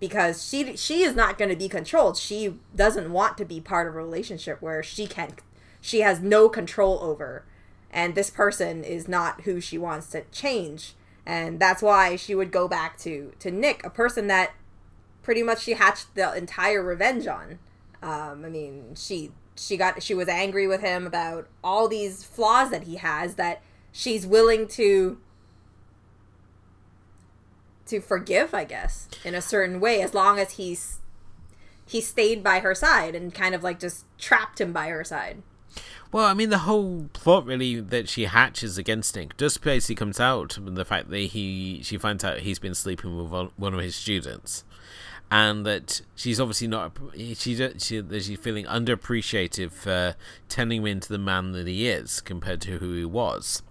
[0.00, 2.16] because she she is not going to be controlled.
[2.16, 5.34] She doesn't want to be part of a relationship where she can
[5.80, 7.44] she has no control over
[7.90, 12.50] and this person is not who she wants to change and that's why she would
[12.50, 14.52] go back to to Nick a person that
[15.26, 17.58] pretty much she hatched the entire revenge on.
[18.00, 22.70] Um, I mean she she got she was angry with him about all these flaws
[22.70, 23.60] that he has that
[23.90, 25.18] she's willing to
[27.86, 31.00] to forgive I guess in a certain way as long as he's
[31.84, 35.42] he stayed by her side and kind of like just trapped him by her side.
[36.12, 40.20] Well, I mean, the whole plot really that she hatches against Nick just basically comes
[40.20, 43.80] out from the fact that he she finds out he's been sleeping with one of
[43.80, 44.64] his students,
[45.30, 50.14] and that she's obviously not she, she she's feeling underappreciated for
[50.48, 53.62] turning him into the man that he is compared to who he was.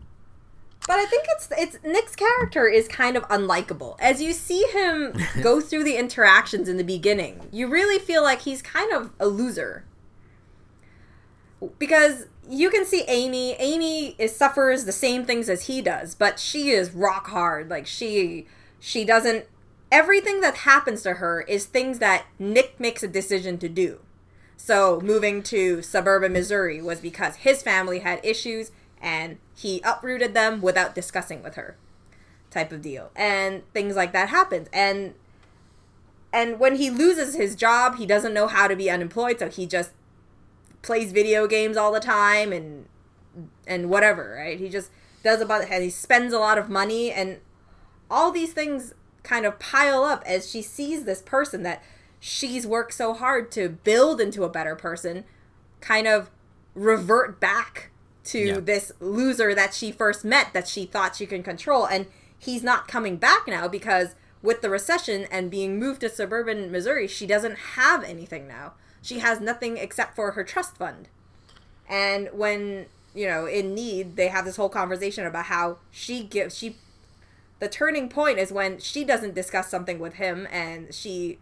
[0.87, 3.95] But I think it's it's Nick's character is kind of unlikable.
[3.99, 8.41] As you see him go through the interactions in the beginning, you really feel like
[8.41, 9.85] he's kind of a loser
[11.79, 13.53] because you can see Amy.
[13.53, 17.69] Amy is suffers the same things as he does, but she is rock hard.
[17.69, 18.45] Like she
[18.79, 19.45] she doesn't
[19.91, 23.99] everything that happens to her is things that Nick makes a decision to do.
[24.57, 28.71] So moving to suburban Missouri was because his family had issues
[29.01, 31.77] and he uprooted them without discussing with her.
[32.49, 33.11] Type of deal.
[33.15, 34.69] And things like that happened.
[34.71, 35.13] And
[36.33, 39.65] and when he loses his job, he doesn't know how to be unemployed, so he
[39.65, 39.91] just
[40.81, 42.87] plays video games all the time and
[43.67, 44.59] and whatever, right?
[44.59, 44.91] He just
[45.23, 47.39] does about and he spends a lot of money and
[48.09, 48.93] all these things
[49.25, 51.83] kind of pile up as she sees this person that
[52.19, 55.25] she's worked so hard to build into a better person
[55.81, 56.29] kind of
[56.73, 57.89] revert back
[58.23, 58.59] to yeah.
[58.59, 62.07] this loser that she first met that she thought she can control and
[62.37, 67.07] he's not coming back now because with the recession and being moved to suburban Missouri
[67.07, 68.73] she doesn't have anything now
[69.05, 71.09] she has nothing except for her trust fund.
[71.87, 76.57] And when, you know, in need, they have this whole conversation about how she gives,
[76.57, 76.77] she,
[77.59, 81.39] the turning point is when she doesn't discuss something with him and she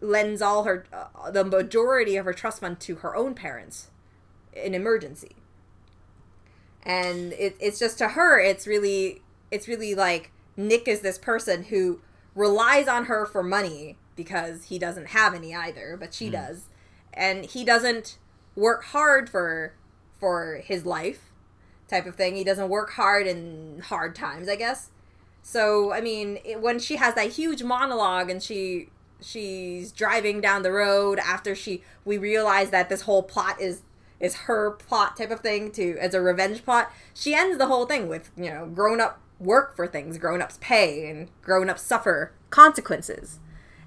[0.00, 3.90] lends all her, uh, the majority of her trust fund to her own parents
[4.52, 5.36] in emergency.
[6.82, 11.64] And it, it's just to her, it's really, it's really like Nick is this person
[11.64, 12.00] who
[12.34, 16.32] relies on her for money because he doesn't have any either, but she mm.
[16.32, 16.68] does.
[17.12, 18.18] And he doesn't
[18.54, 19.74] work hard for
[20.18, 21.30] for his life
[21.88, 22.36] type of thing.
[22.36, 24.90] He doesn't work hard in hard times, I guess.
[25.42, 28.88] So, I mean, it, when she has that huge monologue and she
[29.22, 33.82] she's driving down the road after she we realize that this whole plot is
[34.18, 36.92] is her plot type of thing to as a revenge plot.
[37.14, 40.58] She ends the whole thing with, you know, grown up work for things, grown ups
[40.60, 43.38] pay and grown ups suffer consequences.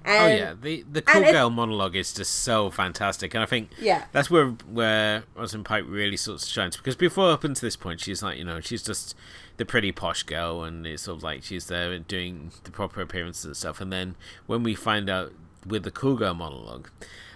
[0.06, 3.70] And, oh yeah, the the cool girl monologue is just so fantastic, and I think
[3.80, 4.04] yeah.
[4.12, 8.00] that's where where Rosamund Pike really sort of shines because before up until this point
[8.00, 9.16] she's like you know she's just
[9.56, 13.46] the pretty posh girl and it's sort of like she's there doing the proper appearances
[13.46, 14.14] and stuff, and then
[14.46, 15.32] when we find out
[15.66, 16.90] with the cool girl monologue,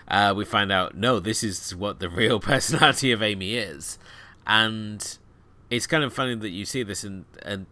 [0.08, 3.98] uh, we find out no, this is what the real personality of Amy is,
[4.46, 5.16] and
[5.70, 7.64] it's kind of funny that you see this and and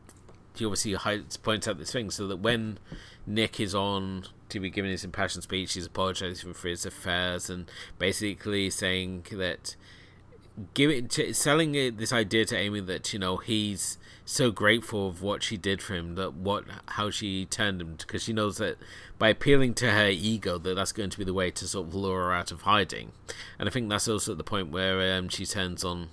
[0.56, 0.96] he obviously
[1.42, 2.78] points out this thing so that when
[3.26, 7.70] Nick is on to be giving his impassioned speech, he's apologizing for his affairs and
[7.98, 9.76] basically saying that
[10.74, 15.42] giving to, selling this idea to Amy that you know he's so grateful of what
[15.42, 18.76] she did for him that what how she turned him because she knows that
[19.18, 21.94] by appealing to her ego that that's going to be the way to sort of
[21.94, 23.12] lure her out of hiding.
[23.58, 26.08] And I think that's also at the point where um, she turns on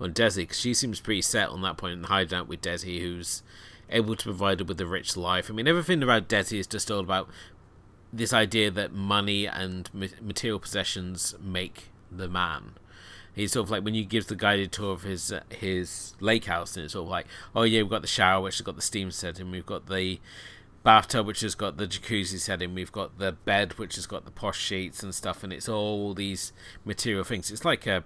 [0.00, 3.00] on Desi because she seems pretty set on that point and hiding out with Desi
[3.00, 3.42] who's
[3.90, 5.50] able to provide her with a rich life.
[5.50, 7.28] I mean, everything about Desi is just all about
[8.12, 9.88] this idea that money and
[10.20, 12.72] material possessions make the man.
[13.32, 16.46] He's sort of like when you give the guided tour of his uh, his lake
[16.46, 18.76] house, and it's sort of like, oh yeah, we've got the shower which has got
[18.76, 20.18] the steam setting, we've got the
[20.82, 24.30] bathtub which has got the jacuzzi setting, we've got the bed which has got the
[24.30, 26.52] posh sheets and stuff, and it's all these
[26.84, 27.50] material things.
[27.50, 28.02] It's like a,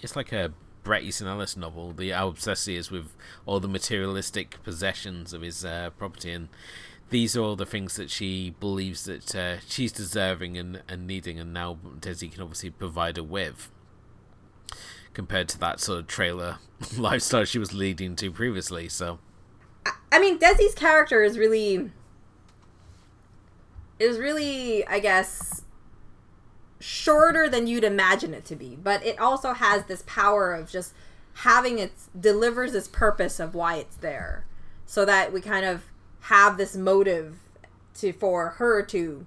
[0.00, 0.52] it's like a
[0.84, 3.16] Bret Easton Ellis novel, the how obsessed he is with
[3.46, 6.48] all the materialistic possessions of his uh, property, and
[7.10, 11.40] these are all the things that she believes that uh, she's deserving and, and needing,
[11.40, 13.70] and now Desi can obviously provide her with.
[15.12, 16.58] Compared to that sort of trailer
[16.98, 19.18] lifestyle she was leading to previously, so.
[20.12, 21.90] I mean, Desi's character is really
[23.98, 25.62] is really, I guess,
[26.84, 30.92] shorter than you'd imagine it to be, but it also has this power of just
[31.36, 34.44] having it delivers this purpose of why it's there,
[34.84, 35.84] so that we kind of
[36.20, 37.38] have this motive
[37.94, 39.26] to for her to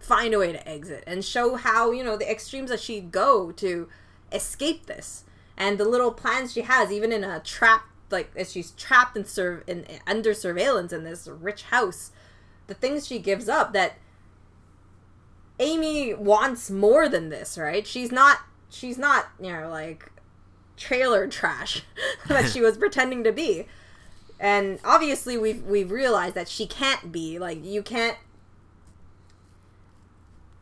[0.00, 3.52] find a way to exit and show how you know the extremes that she'd go
[3.52, 3.88] to
[4.32, 5.22] escape this.
[5.56, 9.26] And the little plans she has even in a trap like as she's trapped and
[9.26, 12.10] serve in under surveillance in this rich house
[12.66, 13.96] the things she gives up that
[15.58, 17.86] Amy wants more than this, right?
[17.86, 18.38] She's not
[18.70, 20.10] she's not, you know, like
[20.76, 21.82] trailer trash
[22.28, 23.66] that she was pretending to be.
[24.40, 27.38] And obviously we've we've realized that she can't be.
[27.38, 28.16] Like you can't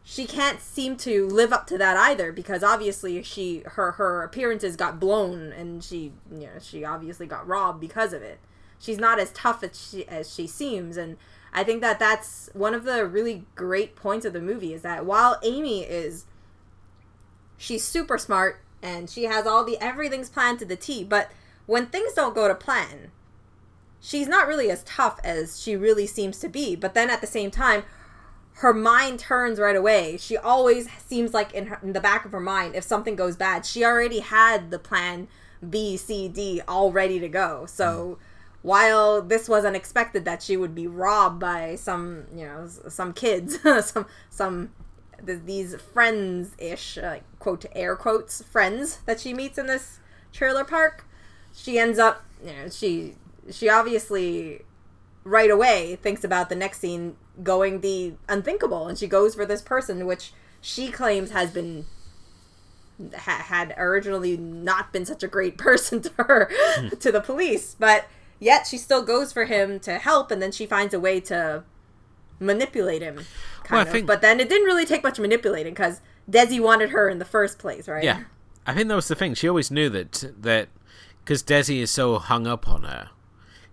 [0.09, 4.77] she can't seem to live up to that either because obviously she her her appearances
[4.77, 8.39] got blown and she you know she obviously got robbed because of it.
[8.79, 11.17] She's not as tough as she as she seems and
[11.57, 15.07] I think that that's one of the really great points of the movie is that
[15.07, 16.27] while Amy is
[17.57, 21.31] she's super smart and she has all the everything's planned to the T, but
[21.65, 23.11] when things don't go to plan,
[24.03, 26.77] she's not really as tough as she really seems to be.
[26.77, 27.85] But then at the same time,
[28.57, 30.19] her mind turns right away.
[30.19, 33.35] She always seems like in, her, in the back of her mind, if something goes
[33.35, 35.27] bad, she already had the plan
[35.67, 37.65] B, C, D all ready to go.
[37.65, 38.19] So.
[38.21, 38.26] Mm.
[38.67, 43.61] While this was unexpected that she would be robbed by some you know some kids
[43.87, 44.71] some some
[45.23, 50.01] these friends ish like quote air quotes friends that she meets in this
[50.33, 51.05] trailer park
[51.55, 53.15] she ends up you know she
[53.53, 54.63] she obviously
[55.23, 59.63] right away thinks about the next scene going the unthinkable and she goes for this
[59.63, 61.87] person which she claims has been
[63.15, 66.89] ha- had originally not been such a great person to her hmm.
[66.97, 68.07] to the police but
[68.39, 71.65] Yet she still goes for him to help, and then she finds a way to
[72.39, 73.17] manipulate him.
[73.65, 73.89] Kind well, of.
[73.89, 74.07] Think...
[74.07, 77.59] But then it didn't really take much manipulating because Desi wanted her in the first
[77.59, 78.05] place, right?
[78.05, 78.25] Yeah,
[78.67, 79.35] I think that was the thing.
[79.35, 80.69] She always knew that that
[81.25, 83.11] because Desi is so hung up on her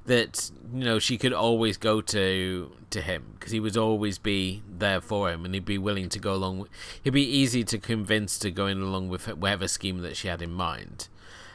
[0.06, 4.62] that you know she could always go to to him because he would always be
[4.70, 6.70] there for him and he'd be willing to go along with,
[7.04, 10.52] he'd be easy to convince to going along with whatever scheme that she had in
[10.52, 11.08] mind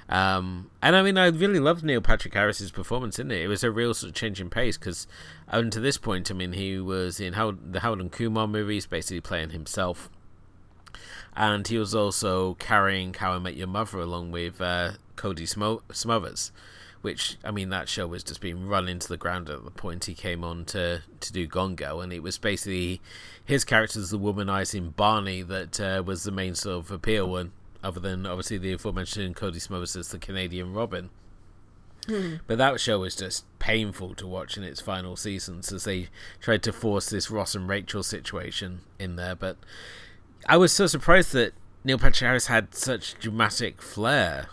[0.08, 3.42] um, and I mean, I really loved Neil Patrick Harris's performance in it.
[3.42, 5.06] It was a real sort of change in pace because,
[5.50, 8.86] up to this point, I mean, he was in How- the Harold and Kumar movies,
[8.86, 10.08] basically playing himself,
[11.36, 15.82] and he was also carrying How I Met Your Mother along with uh, Cobie Smo-
[15.90, 16.52] Smulders,
[17.02, 20.06] which I mean, that show was just being run into the ground at the point
[20.06, 23.00] he came on to to do Gone Girl, and it was basically
[23.44, 27.50] his character as the womanizing Barney that uh, was the main sort of appeal and
[27.82, 31.10] other than obviously the aforementioned Cobie Smulders as the Canadian Robin.
[32.06, 32.36] Hmm.
[32.46, 36.08] But that show was just painful to watch in its final seasons as they
[36.40, 39.34] tried to force this Ross and Rachel situation in there.
[39.34, 39.56] But
[40.46, 41.52] I was so surprised that
[41.84, 44.48] Neil Patrick Harris had such dramatic flair.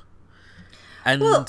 [1.05, 1.47] And Well-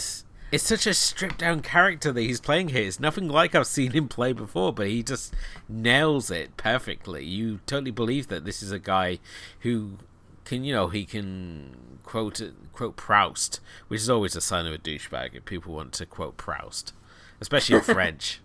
[0.53, 2.85] it's such a stripped down character that he's playing here.
[2.87, 5.35] It's nothing like I've seen him play before, but he just
[5.69, 7.25] nails it perfectly.
[7.25, 9.19] You totally believe that this is a guy
[9.61, 9.99] who
[10.47, 12.41] can, you know, he can quote
[12.73, 16.37] quote Proust, which is always a sign of a douchebag if people want to quote
[16.39, 16.93] Proust,
[17.41, 18.41] especially in French.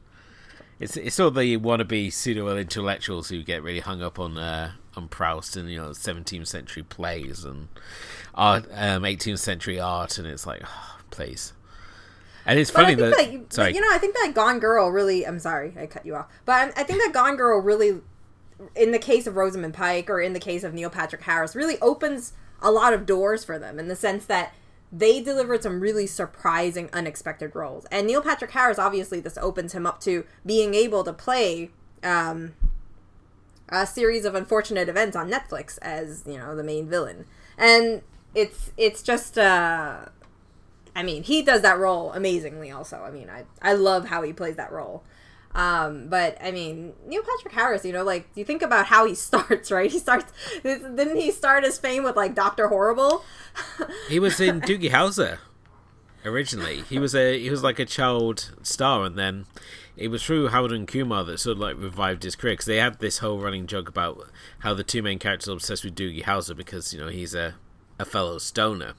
[0.80, 5.08] It's it's all the wannabe pseudo intellectuals who get really hung up on uh, on
[5.08, 7.68] Proust and you know 17th century plays and
[8.34, 11.54] art, um, 18th century art, and it's like, oh, please.
[12.46, 14.90] And it's But funny that, that, you, sorry, you know, I think that Gone Girl
[14.90, 15.28] really.
[15.28, 18.02] I'm sorry, I cut you off, but I, I think that Gone Girl really,
[18.76, 21.80] in the case of Rosamund Pike or in the case of Neil Patrick Harris, really
[21.80, 24.54] opens a lot of doors for them in the sense that
[24.92, 27.86] they delivered some really surprising, unexpected roles.
[27.92, 31.72] And Neil Patrick Harris, obviously, this opens him up to being able to play
[32.04, 32.54] um,
[33.70, 37.26] a series of unfortunate events on Netflix as you know the main villain,
[37.58, 38.02] and
[38.36, 39.38] it's it's just.
[39.38, 40.06] Uh,
[40.94, 42.70] I mean, he does that role amazingly.
[42.70, 45.04] Also, I mean, I I love how he plays that role.
[45.54, 49.16] Um, but I mean, Neil Patrick Harris, you know, like you think about how he
[49.30, 49.92] starts, right?
[49.92, 50.32] He starts.
[50.64, 53.24] Didn't he start his fame with like Doctor Horrible?
[54.08, 55.40] he was in Doogie Howser
[56.26, 56.82] originally.
[56.82, 59.46] He was a he was like a child star, and then
[59.98, 62.78] it was through Harold and Kumar that sort of like revived his career because they
[62.78, 64.30] had this whole running joke about
[64.60, 67.56] how the two main characters are obsessed with Doogie Howser because you know he's a
[68.00, 68.94] a fellow stoner,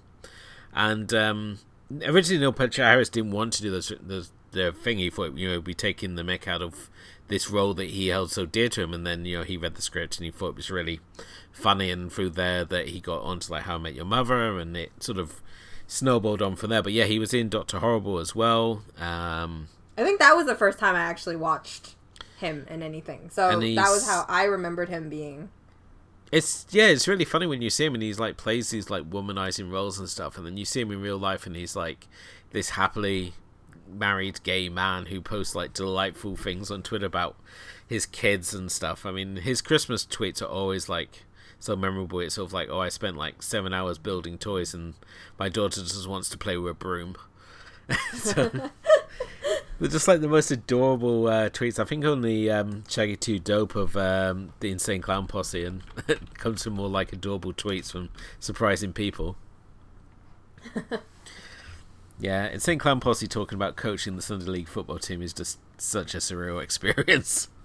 [0.75, 1.59] and um,
[2.05, 4.99] originally Neil Patrick Harris didn't want to do those those the thing.
[4.99, 6.89] He thought you know be taking the mick out of
[7.29, 9.75] this role that he held so dear to him, and then you know he read
[9.75, 11.01] the script and he thought it was really
[11.51, 14.77] funny, and through there that he got onto like How I Met Your Mother, and
[14.77, 15.41] it sort of
[15.87, 16.83] snowballed on from there.
[16.83, 18.83] But yeah, he was in Doctor Horrible as well.
[18.99, 21.95] Um, I think that was the first time I actually watched
[22.39, 23.31] him in anything.
[23.31, 25.51] So that was how I remembered him being.
[26.33, 29.09] it's yeah, it's really funny when you see him and he's like plays these like
[29.11, 32.09] womanizing roles and stuff, and then you see him in real life and he's like
[32.51, 33.35] this happily
[33.93, 37.37] married gay man who posts like delightful things on Twitter about
[37.87, 39.05] his kids and stuff.
[39.05, 41.25] I mean, his Christmas tweets are always like
[41.59, 42.21] so memorable.
[42.21, 44.95] It's sort of like, oh, I spent like seven hours building toys, and
[45.39, 47.17] my daughter just wants to play with a broom.
[48.15, 48.51] so,
[49.79, 51.79] they're just like the most adorable uh, tweets.
[51.79, 56.39] I think only um, Shaggy Two Dope of um, the Insane Clown Posse, and it
[56.39, 59.37] comes from more like adorable tweets from surprising people.
[62.23, 66.15] yeah, Insane Clown Posse talking about coaching the Sunday League football team is just such
[66.15, 67.49] a surreal experience.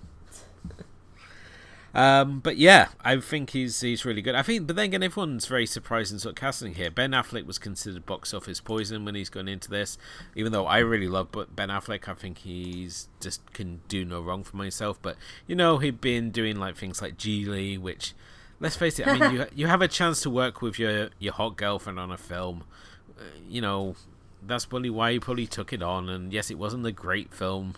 [1.93, 4.35] Um, but yeah, I think he's he's really good.
[4.35, 6.91] I think, but then again, everyone's very surprised in sort of casting here.
[6.91, 9.97] Ben Affleck was considered box office poison when he's gone into this,
[10.35, 12.07] even though I really love but Ben Affleck.
[12.07, 15.01] I think he's just can do no wrong for myself.
[15.01, 15.15] But
[15.47, 18.13] you know, he'd been doing like things like Gigli, which
[18.59, 21.33] let's face it, I mean, you you have a chance to work with your your
[21.33, 22.65] hot girlfriend on a film.
[23.17, 23.95] Uh, you know,
[24.45, 26.09] that's probably why he probably took it on.
[26.09, 27.75] And yes, it wasn't a great film.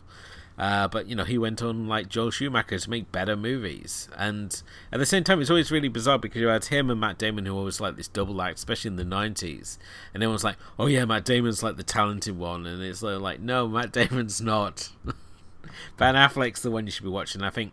[0.60, 4.62] Uh, but you know he went on like Joel Schumacher to make better movies, and
[4.92, 7.46] at the same time it's always really bizarre because you had him and Matt Damon
[7.46, 9.78] who always like this double act, especially in the '90s,
[10.14, 13.70] and everyone's like, "Oh yeah, Matt Damon's like the talented one," and it's like, no,
[13.70, 14.90] Matt Damon's not.
[15.98, 17.42] Ben Affleck's the one you should be watching.
[17.42, 17.72] I think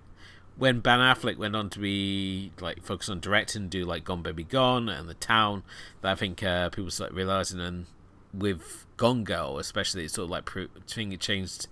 [0.57, 4.45] when Ben Affleck went on to be like focus on directing, do like Gone Baby
[4.45, 5.65] Gone and The Town,
[6.03, 7.87] that I think uh, people started realizing, and
[8.37, 11.69] with Gone Girl especially, it sort of like I think it changed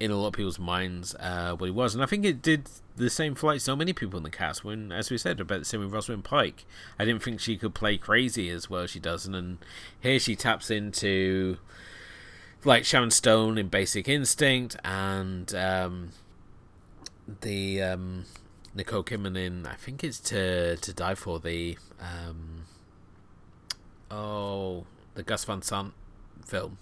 [0.00, 2.68] in a lot of people's minds uh, what he was, and I think it did
[2.96, 4.64] the same for like so many people in the cast.
[4.64, 6.64] When, as we said, about the same with Rosalind Pike,
[6.98, 9.58] I didn't think she could play crazy as well as she does, and then
[10.00, 11.58] here she taps into
[12.64, 16.10] like Sharon Stone in Basic Instinct and um,
[17.40, 18.24] the um,
[18.74, 22.64] Nicole Kidman in I think it's to to die for the um,
[24.10, 25.92] oh the Gus Van Sant
[26.44, 26.78] film.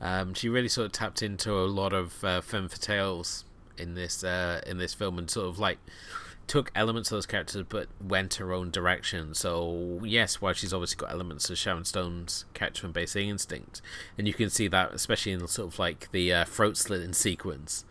[0.00, 3.44] Um, she really sort of tapped into a lot of uh, femme fatales
[3.78, 5.78] in this uh, in this film and sort of like
[6.46, 9.34] took elements of those characters but went her own direction.
[9.34, 13.80] So yes, while she's obviously got elements of Sharon Stone's character from Basic Instinct,
[14.16, 17.84] and you can see that especially in sort of like the uh, throat slitting sequence.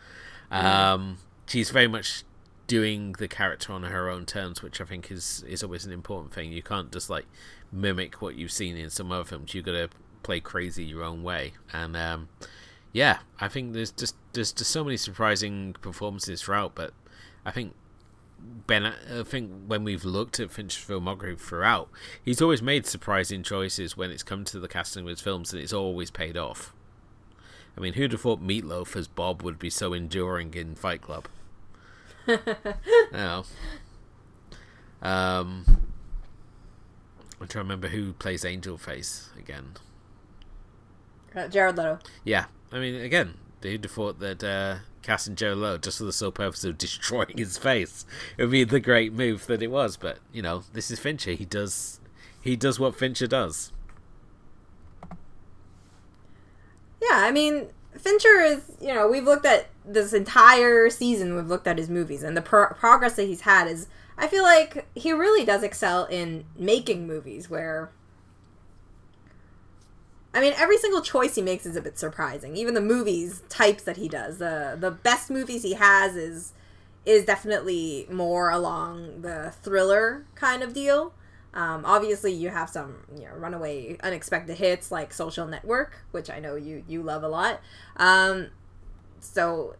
[0.52, 2.24] Um, she's very much
[2.68, 6.34] doing the character on her own terms, which I think is is always an important
[6.34, 6.52] thing.
[6.52, 7.26] You can't just like
[7.76, 9.54] mimic what you've seen in some other films.
[9.54, 9.90] You've got to
[10.24, 12.30] play crazy your own way, and um,
[12.94, 16.76] yeah, I think there's just there's just so many surprising performances throughout.
[16.76, 16.94] But
[17.46, 17.76] I think
[18.68, 21.90] Ben, I think when we've looked at Fincher's filmography throughout,
[22.24, 25.62] he's always made surprising choices when it's come to the casting of his films, and
[25.62, 26.74] it's always paid off.
[27.78, 31.28] I mean, who'd have thought Meatloaf as Bob would be so enduring in Fight Club?
[33.12, 33.44] no.
[35.02, 35.66] Um,
[37.46, 39.74] I'm trying to remember who plays Angel Face again.
[41.36, 42.00] Uh, Jared Leto.
[42.24, 46.12] Yeah, I mean, again, who'd have thought that uh, casting Joe Low just for the
[46.12, 48.04] sole purpose of destroying his face.
[48.36, 51.34] It would be the great move that it was, but you know, this is Fincher.
[51.34, 52.00] He does
[52.42, 53.72] he does what Fincher does.
[57.00, 61.68] Yeah, I mean, Fincher is, you know, we've looked at this entire season, we've looked
[61.68, 63.86] at his movies, and the pro- progress that he's had is,
[64.18, 67.92] I feel like he really does excel in making movies where
[70.36, 72.58] I mean, every single choice he makes is a bit surprising.
[72.58, 76.54] Even the movies types that he does, the the best movies he has is
[77.06, 81.14] is definitely more along the thriller kind of deal.
[81.54, 86.40] Um, obviously, you have some you know runaway unexpected hits like Social Network, which I
[86.40, 87.62] know you you love a lot.
[87.96, 88.48] Um,
[89.22, 89.76] so,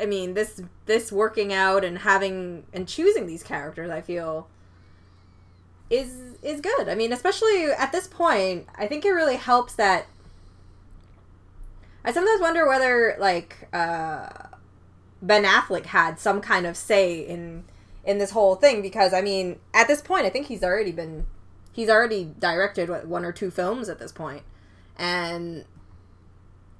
[0.00, 4.48] I mean, this this working out and having and choosing these characters, I feel
[5.90, 6.88] is is good.
[6.88, 10.06] I mean, especially at this point, I think it really helps that
[12.04, 14.28] I sometimes wonder whether like uh,
[15.20, 17.64] Ben Affleck had some kind of say in
[18.04, 21.26] in this whole thing because I mean, at this point, I think he's already been
[21.72, 24.42] he's already directed what one or two films at this point,
[24.96, 25.64] and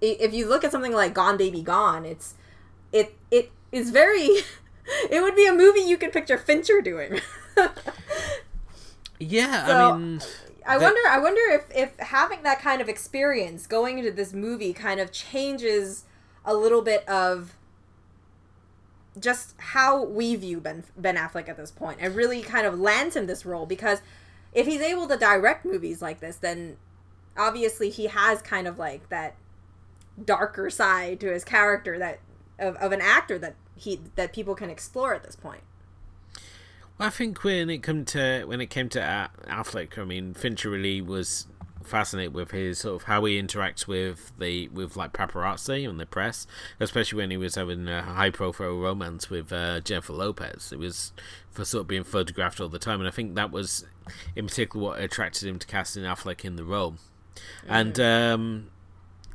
[0.01, 2.35] if you look at something like Gone Baby Gone, it's
[2.93, 4.29] it it is very
[5.11, 7.21] it would be a movie you could picture Fincher doing.
[9.19, 10.21] Yeah, so, I mean,
[10.67, 11.01] I wonder.
[11.09, 15.13] I wonder if if having that kind of experience going into this movie kind of
[15.13, 16.05] changes
[16.45, 17.55] a little bit of
[19.19, 23.17] just how we view Ben Ben Affleck at this point, and really kind of lands
[23.17, 24.03] him this role because
[24.53, 26.77] if he's able to direct movies like this, then
[27.37, 29.35] obviously he has kind of like that
[30.23, 32.19] darker side to his character that
[32.59, 35.63] of, of an actor that he that people can explore at this point.
[36.99, 41.03] I think when it come to when it came to Affleck, I mean Fincher really
[41.03, 41.47] was
[41.87, 46.07] fascinated with his sort of how he interacts with the with like paparazzi and the
[46.07, 46.47] press,
[46.81, 50.73] especially when he was having a high profile romance with uh, Jennifer Lopez.
[50.73, 51.13] It was
[51.51, 53.85] for sort of being photographed all the time, and I think that was
[54.35, 56.93] in particular what attracted him to casting Affleck in the role.
[56.93, 57.73] Mm-hmm.
[57.73, 58.71] And um,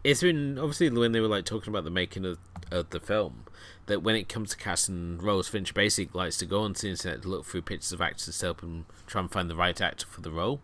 [0.03, 2.37] it's been obviously when they were like talking about the making of,
[2.71, 3.45] of the film
[3.87, 7.21] that when it comes to casting roles, Finch basically likes to go onto the internet
[7.21, 10.05] to look through pictures of actors to help him try and find the right actor
[10.07, 10.61] for the role.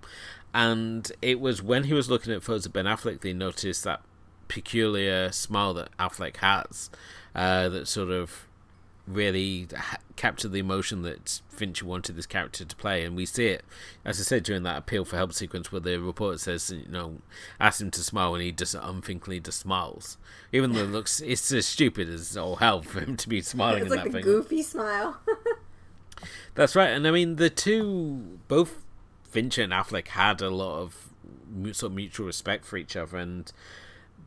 [0.53, 4.01] And it was when he was looking at photos of Ben Affleck, they noticed that
[4.47, 6.89] peculiar smile that Affleck has,
[7.35, 8.47] uh, that sort of
[9.07, 13.47] really ha- captured the emotion that Fincher wanted this character to play, and we see
[13.47, 13.63] it,
[14.03, 17.19] as I said, during that appeal for help sequence where the reporter says, you know,
[17.59, 20.17] ask him to smile, and he just unthinkingly just smiles,
[20.51, 23.83] even though it looks it's as stupid as all hell for him to be smiling.
[23.83, 24.23] It's in like that the thing.
[24.23, 25.17] goofy smile.
[26.55, 28.83] That's right, and I mean the two, both
[29.23, 31.09] Fincher and Affleck had a lot of
[31.71, 33.51] sort of mutual respect for each other, and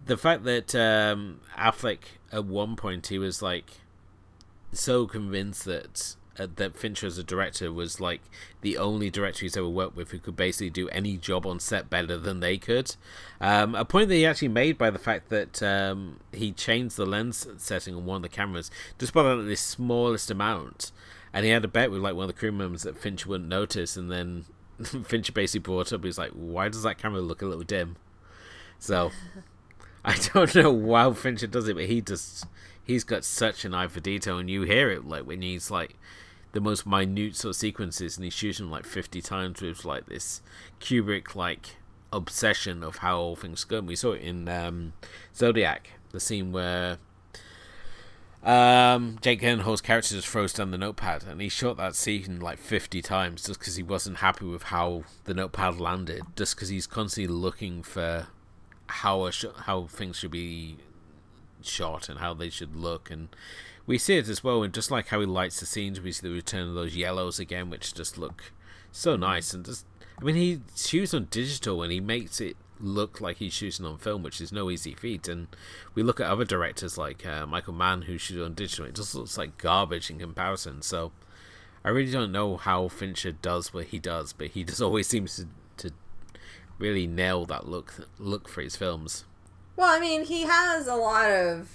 [0.06, 1.98] the fact that um, Affleck
[2.32, 3.72] at one point he was like
[4.72, 8.22] so convinced that uh, that Fincher as a director was like
[8.62, 11.90] the only director he's ever worked with who could basically do any job on set
[11.90, 12.94] better than they could.
[13.40, 17.06] Um, a point that he actually made by the fact that um, he changed the
[17.06, 20.92] lens setting on one of the cameras just by the smallest amount,
[21.32, 23.48] and he had a bet with like one of the crew members that Fincher wouldn't
[23.48, 24.44] notice, and then
[25.04, 27.96] Fincher basically brought up, he's like, "Why does that camera look a little dim?"
[28.78, 29.10] So.
[30.02, 32.46] I don't know why Fincher does it, but he just
[32.90, 35.94] he's got such an eye for detail, and you hear it like when he's like
[36.52, 40.42] the most minute sort of sequences, and he's shooting like fifty times with like this
[40.80, 41.76] Kubrick like
[42.12, 43.78] obsession of how all things go.
[43.78, 44.92] And we saw it in um,
[45.34, 46.98] Zodiac, the scene where
[48.42, 52.58] um, Jake Gyllenhaal's character just throws down the notepad, and he shot that scene like
[52.58, 56.88] 50 times just because he wasn't happy with how the notepad landed, just because he's
[56.88, 58.26] constantly looking for
[58.88, 60.78] how sh- how things should be
[61.64, 63.10] shot and how they should look.
[63.10, 63.28] And
[63.86, 66.26] we see it as well and just like how he lights the scenes we see
[66.26, 68.52] the return of those yellows again which just look
[68.92, 69.52] so nice.
[69.52, 69.86] And just
[70.20, 73.98] i mean he shoots on digital and he makes it look like he's shooting on
[73.98, 75.28] film which is no easy feat.
[75.28, 75.48] And
[75.94, 78.86] we look at other directors like uh, michael mann who shoots on digital.
[78.86, 80.82] It just looks like garbage in comparison.
[80.82, 81.12] So
[81.84, 85.36] i really don't know how fincher does what he does but he just always seems
[85.36, 85.46] to,
[85.78, 85.94] to
[86.78, 89.24] really nail that look look for his films
[89.76, 91.68] well, I mean, he has a lot of.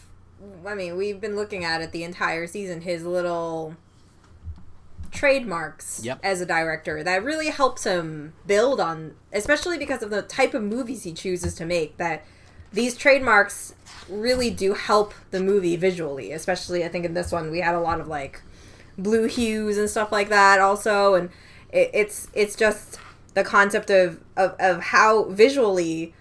[0.65, 2.81] I mean, we've been looking at it the entire season.
[2.81, 3.75] His little
[5.11, 6.19] trademarks Yep.
[6.23, 10.61] as a director that really helps him build on, especially because of the type of
[10.61, 11.97] movies he chooses to make.
[11.97, 12.25] That
[12.73, 13.73] these trademarks
[14.09, 17.79] really do help the movie visually, especially I think in this one we had a
[17.79, 18.41] lot of like
[18.97, 21.29] blue hues and stuff like that also, and
[21.71, 22.99] it, it's it's just
[23.35, 26.13] the concept of, of of how visually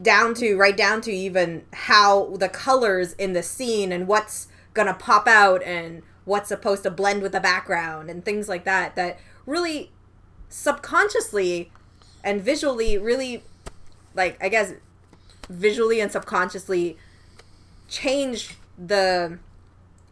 [0.00, 4.94] down to right down to even how the colors in the scene and what's gonna
[4.94, 9.18] pop out and what's supposed to blend with the background and things like that that
[9.46, 9.90] really
[10.48, 11.70] subconsciously
[12.24, 13.42] and visually really
[14.14, 14.72] like i guess
[15.48, 16.96] visually and subconsciously
[17.88, 19.38] change the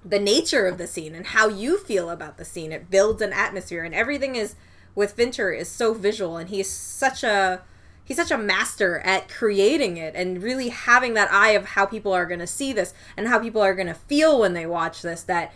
[0.05, 2.72] the nature of the scene and how you feel about the scene.
[2.72, 4.55] It builds an atmosphere and everything is
[4.95, 7.62] with fincher is so visual and he's such a
[8.09, 12.12] he's such a master at creating it and really having that eye of how people
[12.12, 15.02] are going to see this and how people are going to feel when they watch
[15.02, 15.52] this that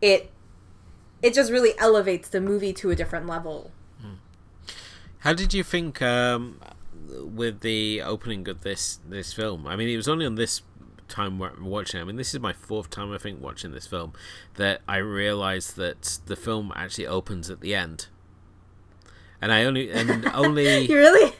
[0.00, 0.30] it
[1.20, 3.72] it just really elevates the movie to a different level
[5.20, 6.60] How did you think um,
[7.08, 9.66] with the opening of this this film?
[9.66, 10.62] I mean, it was only on this
[11.08, 11.98] time watching.
[11.98, 12.02] it.
[12.02, 14.12] I mean, this is my fourth time I think watching this film
[14.54, 18.06] that I realized that the film actually opens at the end,
[19.40, 21.32] and I only and only you really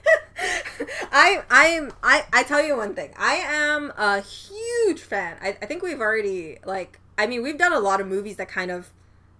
[1.19, 3.11] i i'm i i tell you one thing.
[3.19, 5.37] I am a huge fan.
[5.43, 8.49] I, I think we've already like i mean we've done a lot of movies that
[8.49, 8.91] kind of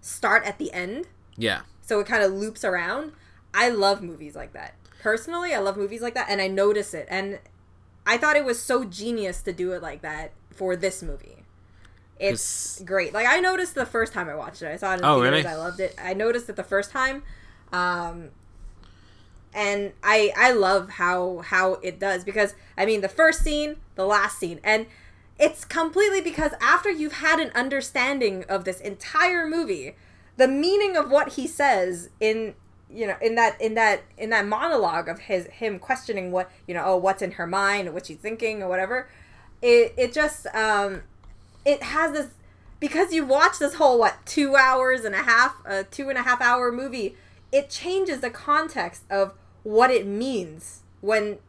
[0.01, 1.07] start at the end.
[1.37, 1.61] Yeah.
[1.81, 3.13] So it kind of loops around.
[3.53, 4.73] I love movies like that.
[5.01, 7.07] Personally i love movies like that and i notice it.
[7.09, 7.39] And
[8.05, 11.43] i thought it was so genius to do it like that for this movie.
[12.19, 13.13] It's great.
[13.13, 14.67] Like i noticed the first time i watched it.
[14.67, 15.43] I saw it in Oh, theaters.
[15.45, 15.55] Really?
[15.55, 15.95] i loved it.
[15.97, 17.23] I noticed it the first time.
[17.71, 18.29] Um
[19.53, 24.05] and i i love how how it does because i mean the first scene the
[24.05, 24.61] last scene.
[24.63, 24.87] And
[25.37, 29.95] it's completely because after you've had an understanding of this entire movie
[30.37, 32.55] the meaning of what he says in
[32.89, 36.73] you know in that in that in that monologue of his him questioning what you
[36.73, 39.09] know oh what's in her mind what she's thinking or whatever
[39.61, 41.01] it it just um
[41.65, 42.27] it has this
[42.79, 46.23] because you watch this whole what two hours and a half a two and a
[46.23, 47.15] half hour movie
[47.51, 49.33] it changes the context of
[49.63, 51.39] what it means when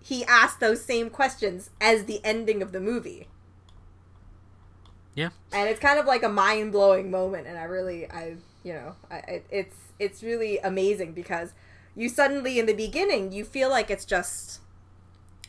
[0.00, 3.28] he asked those same questions as the ending of the movie.
[5.14, 5.30] Yeah.
[5.52, 9.16] And it's kind of like a mind-blowing moment and i really i you know I,
[9.16, 11.52] I it's it's really amazing because
[11.94, 14.60] you suddenly in the beginning you feel like it's just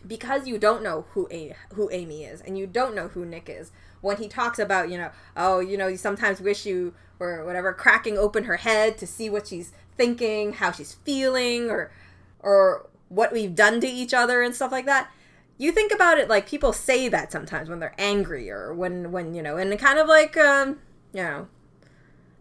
[0.06, 3.50] because you don't know who a who amy is and you don't know who nick
[3.50, 7.46] is when he talks about you know oh you know you sometimes wish you were
[7.46, 11.92] whatever cracking open her head to see what she's thinking how she's feeling or
[12.40, 15.10] or what we've done to each other and stuff like that
[15.58, 19.34] you think about it like people say that sometimes when they're angry or when when
[19.34, 20.80] you know and kind of like um
[21.14, 21.48] you know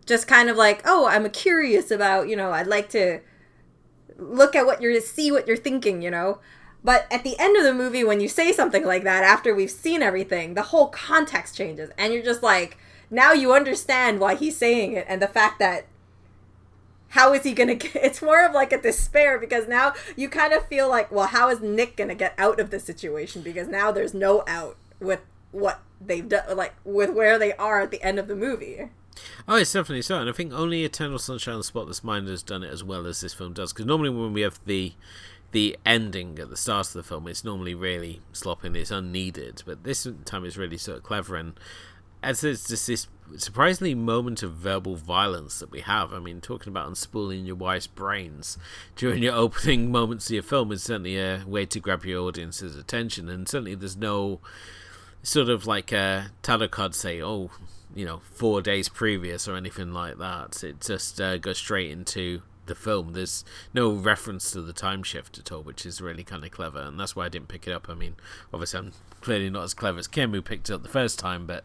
[0.07, 3.21] just kind of like oh i'm curious about you know i'd like to
[4.19, 6.39] look at what you're see what you're thinking you know?
[6.85, 9.71] But at the end of the movie when you say something like that after we've
[9.71, 12.77] seen everything the whole context changes and you're just like
[13.09, 15.87] now you understand why he's saying it and the fact that
[17.13, 20.53] how is he gonna get it's more of like a despair because now you kind
[20.53, 23.91] of feel like well how is nick gonna get out of this situation because now
[23.91, 28.19] there's no out with what they've done like with where they are at the end
[28.19, 28.89] of the movie
[29.47, 32.43] Oh, it's definitely so, and I think only Eternal Sunshine of the Spotless Mind has
[32.43, 33.73] done it as well as this film does.
[33.73, 34.95] Because normally when we have the
[35.51, 39.63] the ending at the start of the film, it's normally really sloppy and it's unneeded.
[39.67, 41.53] But this time it's really sort of clever, and
[42.23, 46.13] as there's just this surprisingly moment of verbal violence that we have.
[46.13, 48.59] I mean, talking about unspooling your wife's brains
[48.97, 52.77] during your opening moments of your film is certainly a way to grab your audience's
[52.77, 54.41] attention, and certainly there's no
[55.23, 57.51] sort of like a title card say, oh,
[57.95, 60.63] you know, four days previous or anything like that.
[60.65, 63.13] It just uh, goes straight into the film.
[63.13, 63.45] There's
[63.75, 66.99] no reference to the time shift at all, which is really kind of clever, and
[66.99, 67.89] that's why I didn't pick it up.
[67.89, 68.17] I mean,
[68.53, 71.47] obviously, I'm clearly not as clever as Kim, who picked it up the first time,
[71.47, 71.65] but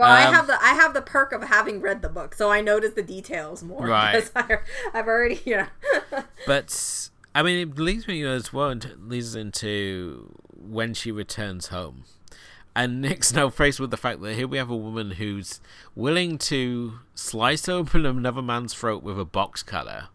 [0.00, 2.50] well i Um, have the i have the perk of having read the book so
[2.50, 4.12] i notice the details more Right.
[4.14, 4.58] because I,
[4.94, 5.66] i've already you know
[6.46, 12.02] but I mean, it leads me as well and leads into when she returns home.
[12.74, 15.60] And Nick's now faced with the fact that here we have a woman who's
[15.94, 20.08] willing to slice open another man's throat with a box cutter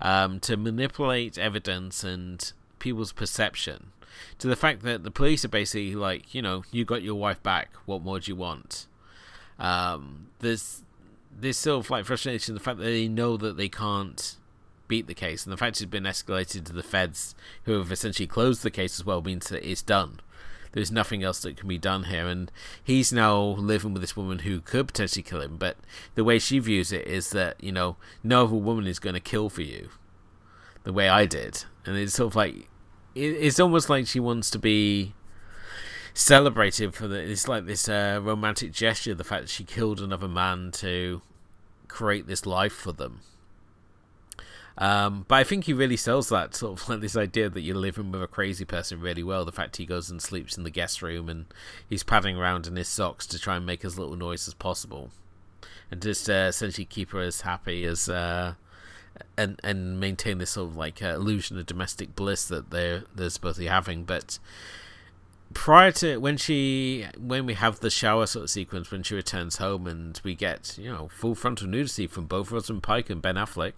[0.00, 3.88] um, to manipulate evidence and people's perception
[4.38, 7.42] to the fact that the police are basically like, you know, you got your wife
[7.42, 7.70] back.
[7.86, 8.86] What more do you want?
[9.62, 10.82] Um, there's
[11.52, 14.36] sort of like frustration, the fact that they know that they can't
[14.88, 17.34] beat the case, and the fact it's been escalated to the feds,
[17.64, 20.20] who have essentially closed the case as well, means that it's done.
[20.72, 22.26] there's nothing else that can be done here.
[22.26, 22.50] And
[22.82, 25.76] he's now living with this woman who could potentially kill him, but
[26.14, 29.20] the way she views it is that, you know, no other woman is going to
[29.20, 29.90] kill for you
[30.84, 31.64] the way I did.
[31.86, 32.68] And it's sort of like,
[33.14, 35.14] it's almost like she wants to be
[36.14, 37.18] celebrated for the.
[37.18, 41.22] It's like this uh, romantic gesture, the fact that she killed another man to
[41.88, 43.20] create this life for them.
[44.78, 47.76] Um, but I think he really sells that sort of like this idea that you're
[47.76, 49.44] living with a crazy person really well.
[49.44, 51.46] The fact he goes and sleeps in the guest room and
[51.88, 55.10] he's padding around in his socks to try and make as little noise as possible,
[55.90, 58.54] and just uh, essentially keep her as happy as uh,
[59.36, 63.30] and and maintain this sort of like uh, illusion of domestic bliss that they're they're
[63.30, 64.04] supposed to be having.
[64.04, 64.38] But
[65.54, 69.56] prior to when she when we have the shower sort of sequence when she returns
[69.56, 73.36] home and we get you know full frontal nudity from both Rosamund Pike and Ben
[73.36, 73.72] Affleck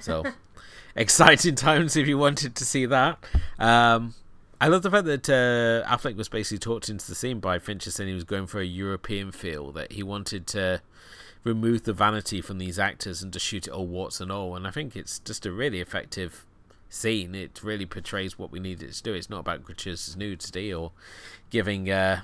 [0.00, 0.24] so
[0.96, 3.18] exciting times if you wanted to see that.
[3.58, 4.14] Um,
[4.60, 7.90] I love the fact that uh, Affleck was basically talked into the scene by Fincher
[7.90, 10.80] saying he was going for a European feel, that he wanted to
[11.42, 14.56] remove the vanity from these actors and to shoot it all warts and all.
[14.56, 16.46] And I think it's just a really effective
[16.94, 17.34] scene.
[17.34, 19.14] It really portrays what we needed to do.
[19.14, 20.92] It's not about gratuitous nudity or
[21.50, 22.22] giving uh,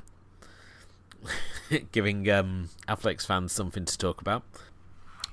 [1.92, 4.42] giving um, Affleck's fans something to talk about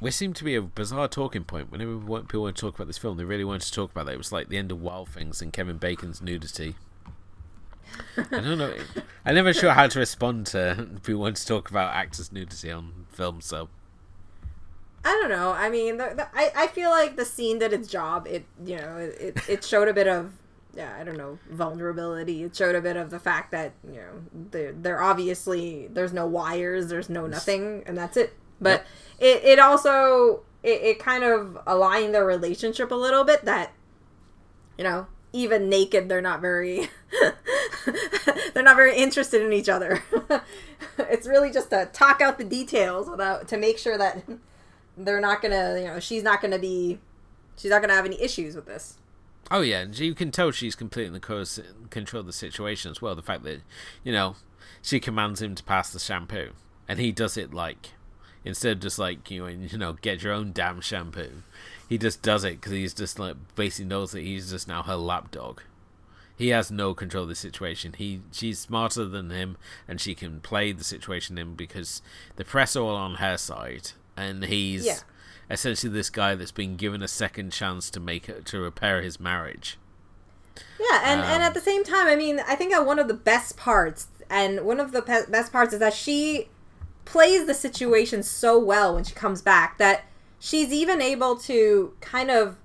[0.02, 1.72] We seemed to be a bizarre talking point.
[1.72, 4.14] Whenever people want to talk about this film, they really wanted to talk about that.
[4.14, 6.76] It was like the end of Wild Things and Kevin Bacon's nudity.
[8.18, 8.76] I don't know.
[9.26, 13.08] I'm never sure how to respond to people want to talk about actors' nudity on
[13.12, 13.42] film.
[13.42, 13.70] So
[15.08, 15.53] I don't know.
[15.53, 18.28] I mean, the, the, I I feel like the scene did its job.
[18.28, 20.34] It you know it it showed a bit of
[20.76, 22.43] yeah I don't know vulnerability.
[22.43, 26.28] It showed a bit of the fact that you know they're, they're obviously there's no
[26.28, 28.36] wires, there's no nothing, and that's it.
[28.60, 28.86] But
[29.22, 29.43] yep.
[29.43, 33.72] it, it also it, it kind of aligned their relationship a little bit that
[34.78, 36.89] you know even naked they're not very
[38.53, 40.03] they're not very interested in each other
[40.97, 44.24] it's really just to talk out the details without to make sure that
[44.98, 47.00] they're not gonna you know she's not gonna be
[47.58, 48.98] she's not gonna have any issues with this.
[49.50, 53.22] Oh yeah and you can tell she's completely control of the situation as well the
[53.22, 53.62] fact that
[54.04, 54.36] you know
[54.82, 56.50] she commands him to pass the shampoo
[56.88, 57.91] and he does it like
[58.43, 61.43] instead of just like you know, you know get your own damn shampoo
[61.88, 64.95] he just does it because he's just like basically knows that he's just now her
[64.95, 65.62] lapdog.
[66.36, 67.93] He has no control of the situation.
[67.93, 72.02] He she's smarter than him and she can play the situation in because
[72.36, 74.99] the press are all on her side and he's yeah.
[75.49, 79.20] essentially this guy that's been given a second chance to make it to repair his
[79.20, 79.78] marriage
[80.80, 82.99] yeah and um, and at um, the same time i mean i think that one
[82.99, 86.49] of the best parts and one of the pe- best parts is that she
[87.05, 90.03] plays the situation so well when she comes back that
[90.39, 92.57] she's even able to kind of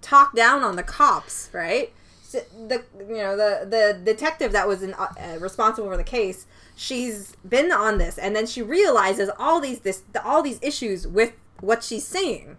[0.00, 1.92] talk down on the cops, right?
[2.32, 6.46] The you know the the detective that was in, uh, responsible for the case,
[6.78, 11.32] she's been on this, and then she realizes all these this all these issues with
[11.60, 12.56] what she's saying.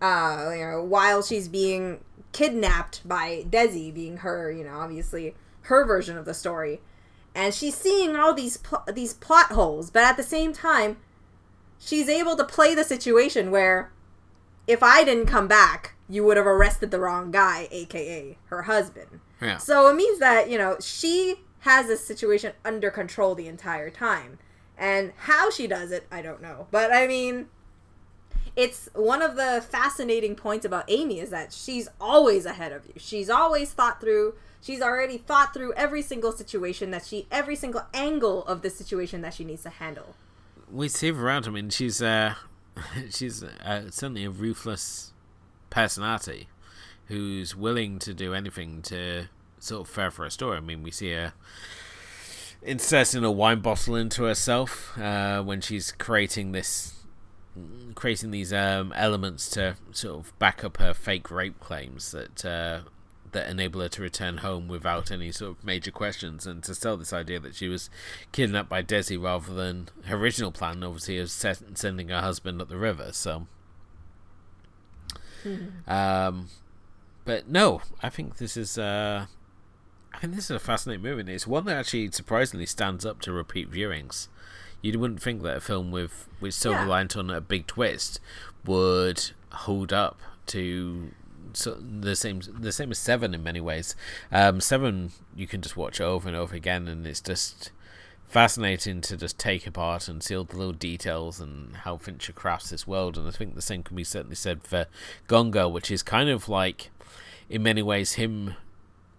[0.00, 2.00] Uh, you know, while she's being
[2.32, 6.80] kidnapped by Desi, being her, you know, obviously her version of the story,
[7.34, 10.96] and she's seeing all these pl- these plot holes, but at the same time,
[11.78, 13.92] she's able to play the situation where
[14.66, 19.20] if I didn't come back, you would have arrested the wrong guy, aka her husband.
[19.42, 19.58] Yeah.
[19.58, 24.38] So it means that, you know, she has this situation under control the entire time.
[24.76, 26.66] And how she does it, I don't know.
[26.70, 27.48] But I mean,
[28.56, 32.94] it's one of the fascinating points about Amy is that she's always ahead of you.
[32.96, 37.82] She's always thought through She's already thought through every single situation that she, every single
[37.94, 40.14] angle of the situation that she needs to handle.
[40.70, 41.46] We see her around.
[41.46, 42.34] I mean, she's uh,
[43.10, 45.12] she's uh, certainly a ruthless
[45.70, 46.48] personality
[47.06, 49.28] who's willing to do anything to
[49.60, 50.56] sort of fair for a story.
[50.56, 51.32] I mean, we see her
[52.62, 56.96] inserting a wine bottle into herself uh, when she's creating this
[57.94, 62.80] creating these um, elements to sort of back up her fake rape claims that uh,
[63.32, 66.96] that enable her to return home without any sort of major questions and to sell
[66.96, 67.90] this idea that she was
[68.32, 72.76] kidnapped by Desi rather than her original plan, obviously, of sending her husband up the
[72.76, 73.10] river.
[73.12, 73.46] So,
[75.44, 75.90] mm-hmm.
[75.90, 76.48] um,
[77.24, 78.78] but no, I think this is.
[78.78, 79.26] Uh,
[80.12, 81.20] I think this is a fascinating movie.
[81.20, 84.28] And it's one that actually surprisingly stands up to repeat viewings.
[84.82, 87.08] You wouldn't think that a film with with Silver yeah.
[87.16, 88.18] on a big twist
[88.64, 91.10] would hold up to
[91.52, 93.94] so the same the same as Seven in many ways.
[94.32, 97.72] Um, Seven you can just watch over and over again, and it's just
[98.26, 102.70] fascinating to just take apart and see all the little details and how Fincher crafts
[102.70, 103.18] this world.
[103.18, 104.86] And I think the same can be certainly said for
[105.26, 106.90] Gone Girl, which is kind of like,
[107.48, 108.54] in many ways, him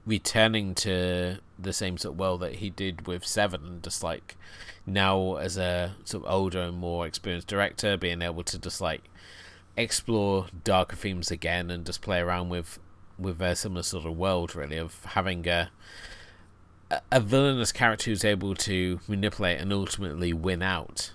[0.05, 4.35] returning to the same sort of world that he did with Seven, and just like
[4.85, 9.03] now as a sort of older and more experienced director, being able to just like
[9.77, 12.79] explore darker themes again and just play around with
[13.17, 15.69] with a similar sort of world, really, of having a
[17.11, 21.11] a villainous character who's able to manipulate and ultimately win out.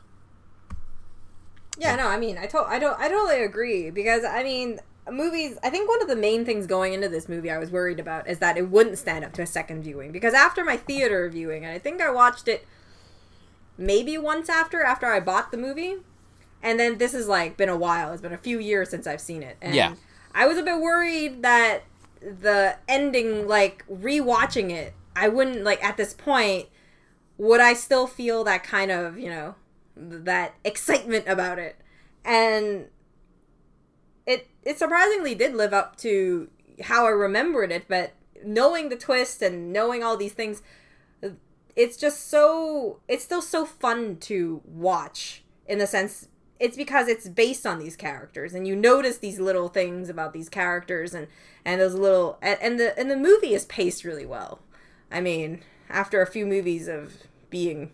[1.78, 4.80] Yeah, no, I mean, I to- I don't I totally agree because I mean,
[5.11, 8.00] movies I think one of the main things going into this movie I was worried
[8.00, 11.28] about is that it wouldn't stand up to a second viewing because after my theater
[11.28, 12.66] viewing, and I think I watched it
[13.78, 15.96] maybe once after after I bought the movie,
[16.62, 18.12] and then this has like been a while.
[18.12, 19.57] It's been a few years since I've seen it.
[19.61, 19.94] And Yeah.
[20.34, 21.84] I was a bit worried that
[22.20, 26.68] the ending like rewatching it, I wouldn't like at this point
[27.38, 29.54] would I still feel that kind of, you know,
[29.96, 31.76] that excitement about it.
[32.24, 32.86] And
[34.67, 36.51] it surprisingly did live up to
[36.83, 38.12] how I remembered it, but
[38.45, 40.62] knowing the twist and knowing all these things
[41.77, 47.29] it's just so it's still so fun to watch in the sense it's because it's
[47.29, 51.29] based on these characters and you notice these little things about these characters and
[51.64, 54.61] and those little and, and the and the movie is paced really well.
[55.11, 55.61] I mean
[55.91, 57.14] after a few movies of
[57.51, 57.93] being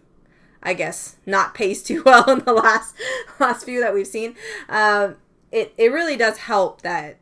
[0.63, 2.95] i guess not paced too well in the last
[3.39, 4.35] last few that we've seen
[4.69, 5.17] um
[5.53, 7.19] it it really does help that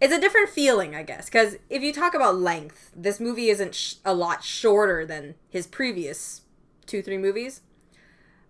[0.00, 3.74] it's a different feeling, I guess, because if you talk about length, this movie isn't
[3.74, 6.42] sh- a lot shorter than his previous
[6.86, 7.62] two, three movies.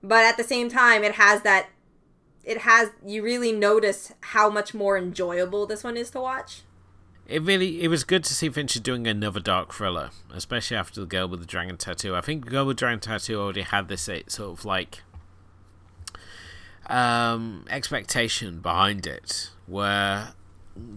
[0.03, 1.69] But at the same time, it has that.
[2.45, 2.91] It has.
[3.05, 6.63] You really notice how much more enjoyable this one is to watch.
[7.27, 11.07] It really it was good to see Fincher doing another dark thriller, especially after the
[11.07, 12.15] Girl with the Dragon Tattoo.
[12.15, 15.03] I think Girl with Dragon Tattoo already had this sort of like
[16.89, 20.35] um, expectation behind it, where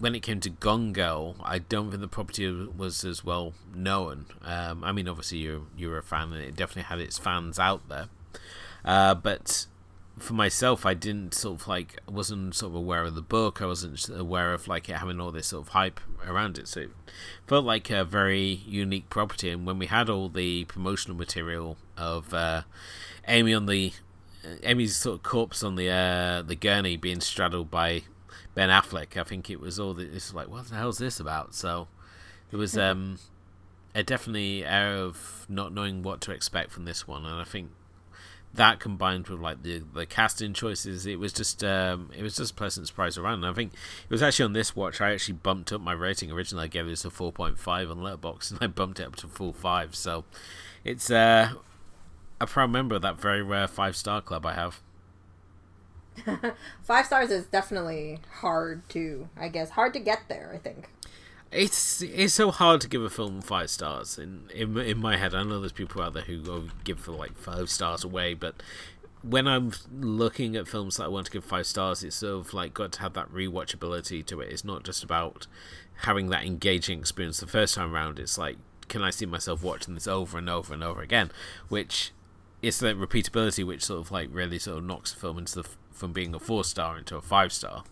[0.00, 4.26] when it came to Gone Girl, I don't think the property was as well known.
[4.42, 7.88] Um, I mean, obviously you're you're a fan, and it definitely had its fans out
[7.88, 8.08] there.
[8.84, 9.66] Uh, but
[10.18, 13.60] for myself, I didn't sort of like wasn't sort of aware of the book.
[13.60, 16.68] I wasn't aware of like it having all this sort of hype around it.
[16.68, 16.90] So it
[17.46, 19.50] felt like a very unique property.
[19.50, 22.62] And when we had all the promotional material of uh,
[23.26, 23.92] Amy on the
[24.62, 28.02] Amy's sort of corpse on the uh, the gurney being straddled by
[28.54, 31.54] Ben Affleck, I think it was all the, it's like what the hell's this about?
[31.54, 31.88] So
[32.50, 33.18] it was um,
[33.94, 37.70] a definitely air of not knowing what to expect from this one, and I think
[38.54, 42.52] that combined with like the the casting choices, it was just um, it was just
[42.52, 43.44] a pleasant surprise around.
[43.44, 46.30] And I think it was actually on this watch I actually bumped up my rating.
[46.30, 49.16] Originally, I gave it a four point five on Letterboxd, and I bumped it up
[49.16, 49.94] to full five.
[49.94, 50.24] So
[50.84, 51.52] it's uh,
[52.42, 54.80] a proud member of that very rare five star club I have.
[56.82, 60.50] Five stars is definitely hard to, I guess, hard to get there.
[60.54, 60.90] I think.
[61.50, 65.34] It's it's so hard to give a film five stars in in, in my head.
[65.34, 68.62] I know there's people out there who give for like five stars away, but
[69.22, 72.54] when I'm looking at films that I want to give five stars, it's sort of
[72.54, 74.50] like got to have that rewatchability to it.
[74.50, 75.46] It's not just about
[76.02, 78.18] having that engaging experience the first time around.
[78.18, 78.56] It's like,
[78.88, 81.30] can I see myself watching this over and over and over again?
[81.68, 82.12] Which
[82.62, 85.68] it's the repeatability which sort of like really sort of knocks the film into the
[85.90, 87.84] from being a four star into a five star.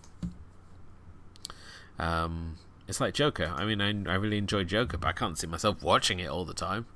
[1.98, 2.56] Um,
[2.88, 3.52] it's like Joker.
[3.54, 6.44] I mean, I, I really enjoy Joker, but I can't see myself watching it all
[6.44, 6.86] the time.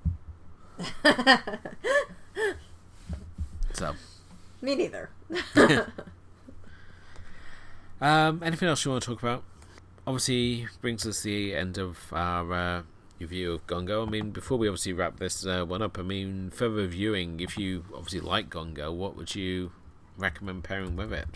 [3.75, 3.95] so,
[4.63, 5.11] Me neither.
[8.01, 9.45] um, anything else you want to talk about?
[10.07, 12.83] Obviously, brings us the end of our uh,
[13.19, 14.07] review of Gone Girl.
[14.07, 17.57] I mean, before we obviously wrap this uh, one up, I mean, further viewing, if
[17.57, 19.73] you obviously like Gone Girl, what would you
[20.17, 21.29] recommend pairing with it?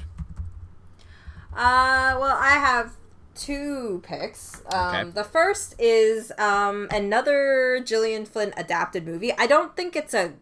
[1.52, 2.92] Uh, well, I have
[3.34, 4.62] two picks.
[4.72, 5.10] Um, Okay.
[5.10, 9.32] The first is um, another Gillian Flynn adapted movie.
[9.36, 10.34] I don't think it's a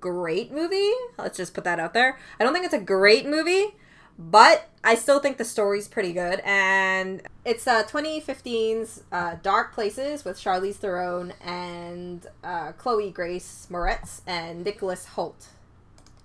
[0.00, 0.92] great movie.
[1.18, 2.18] Let's just put that out there.
[2.38, 3.74] I don't think it's a great movie,
[4.18, 6.40] but I still think the story's pretty good.
[6.44, 14.20] And it's uh, 2015's uh, Dark Places with Charlize Theron and uh, Chloe Grace Moretz
[14.26, 15.48] and Nicholas Hoult.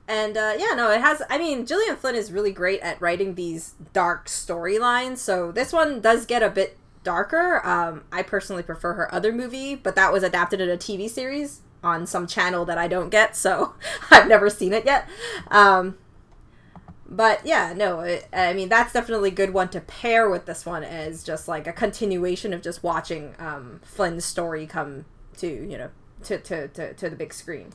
[0.07, 1.21] And uh, yeah, no, it has.
[1.29, 5.17] I mean, Gillian Flynn is really great at writing these dark storylines.
[5.17, 7.65] So this one does get a bit darker.
[7.65, 11.61] Um, I personally prefer her other movie, but that was adapted in a TV series
[11.83, 13.73] on some channel that I don't get, so
[14.11, 15.07] I've never seen it yet.
[15.49, 15.97] Um,
[17.11, 20.65] but yeah, no, it, I mean that's definitely a good one to pair with this
[20.65, 25.03] one as just like a continuation of just watching um, Flynn's story come
[25.37, 25.89] to you know
[26.23, 27.73] to to, to, to the big screen.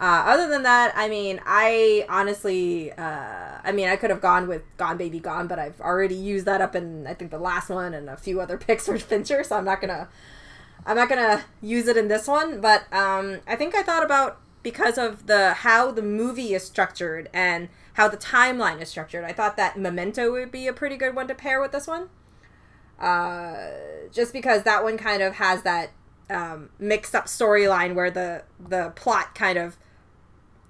[0.00, 4.48] Uh, other than that, I mean, I honestly, uh, I mean, I could have gone
[4.48, 7.68] with Gone Baby Gone, but I've already used that up in I think the last
[7.68, 10.08] one and a few other picks for Fincher, so I'm not gonna,
[10.86, 14.40] I'm not gonna use it in this one, but um, I think I thought about
[14.62, 19.24] because of the how the movie is structured and how the timeline is structured.
[19.24, 22.08] I thought that Memento would be a pretty good one to pair with this one.
[22.98, 23.70] Uh,
[24.12, 25.90] just because that one kind of has that
[26.28, 29.76] um, mixed up storyline where the the plot kind of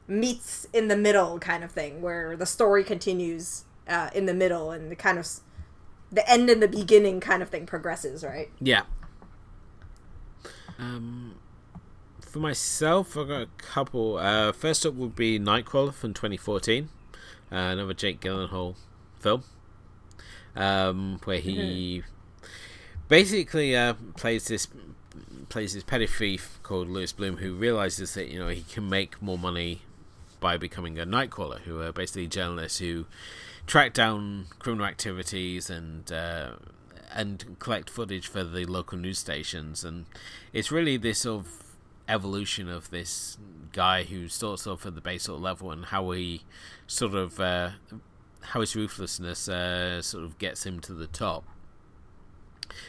[0.06, 4.70] meets in the middle kind of thing where the story continues uh, in the middle
[4.70, 5.28] and the kind of
[6.10, 8.82] the end and the beginning kind of thing progresses right yeah
[10.78, 11.36] um
[12.30, 16.88] for myself i've got a couple uh first up would be nightcrawler from 2014
[17.52, 18.74] uh, another jake gyllenhaal
[19.18, 19.42] film
[20.56, 22.46] um where he mm-hmm.
[23.08, 24.68] basically uh plays this
[25.48, 29.20] plays this petty thief called Louis Bloom who realizes that you know he can make
[29.20, 29.82] more money
[30.40, 33.06] by becoming a nightcrawler, who are basically journalists who
[33.66, 36.52] track down criminal activities and uh,
[37.12, 39.84] and collect footage for the local news stations.
[39.84, 40.06] And
[40.52, 41.69] it's really this sort of
[42.10, 43.38] evolution of this
[43.72, 46.42] guy who starts off at the base sort of level and how he
[46.86, 47.70] sort of uh,
[48.40, 51.44] how his ruthlessness uh, sort of gets him to the top.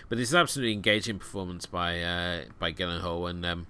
[0.09, 3.67] But it's an absolutely engaging performance by uh, by Gyllenhaal, and um,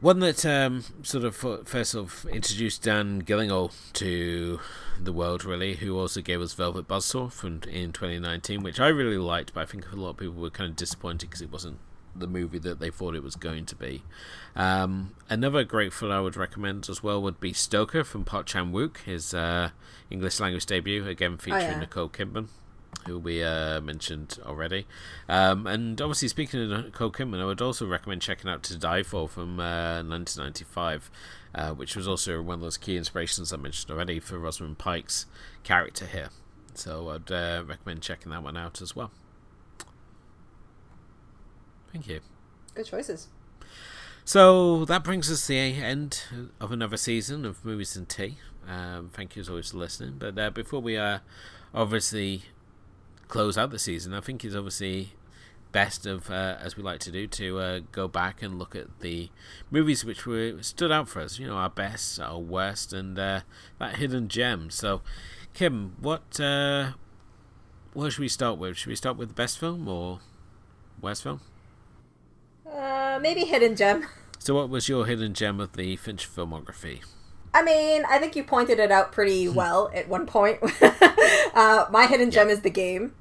[0.00, 1.36] one that um, sort of
[1.66, 4.60] first of introduced Dan Gillinghall to
[5.00, 9.18] the world, really, who also gave us Velvet Buzzsaw from in 2019, which I really
[9.18, 11.78] liked, but I think a lot of people were kind of disappointed because it wasn't
[12.14, 14.02] the movie that they thought it was going to be.
[14.56, 18.72] Um, another great film I would recommend as well would be Stoker from Park Chan
[18.72, 19.70] Wook, his uh,
[20.10, 21.80] English language debut, again featuring oh, yeah.
[21.80, 22.48] Nicole Kidman
[23.06, 24.86] who we uh, mentioned already.
[25.28, 29.02] Um, and obviously, speaking of Nicole Kidman, I would also recommend checking out To Die
[29.02, 31.10] For from uh, 1995,
[31.54, 35.26] uh, which was also one of those key inspirations I mentioned already for Rosamund Pike's
[35.64, 36.30] character here.
[36.74, 39.10] So I'd uh, recommend checking that one out as well.
[41.92, 42.20] Thank you.
[42.74, 43.28] Good choices.
[44.24, 46.22] So that brings us to the end
[46.60, 48.36] of another season of Movies and Tea.
[48.68, 50.16] Um, thank you as always for listening.
[50.18, 51.20] But uh, before we uh,
[51.74, 52.42] obviously
[53.28, 55.14] close out the season, I think it's obviously
[55.72, 59.00] best of uh, as we like to do to uh, go back and look at
[59.00, 59.30] the
[59.70, 61.38] movies which were stood out for us.
[61.38, 63.40] You know, our best, our worst, and uh,
[63.78, 64.70] that hidden gem.
[64.70, 65.00] So,
[65.54, 66.92] Kim, what uh,
[67.94, 68.76] what should we start with?
[68.76, 70.20] Should we start with the best film or
[71.00, 71.40] worst film?
[72.72, 74.06] Uh, maybe hidden gem.
[74.40, 77.00] So, what was your hidden gem of the Fincher filmography?
[77.52, 79.54] I mean, I think you pointed it out pretty hmm.
[79.54, 80.60] well at one point.
[81.54, 82.54] uh, my hidden gem yeah.
[82.54, 83.14] is the game.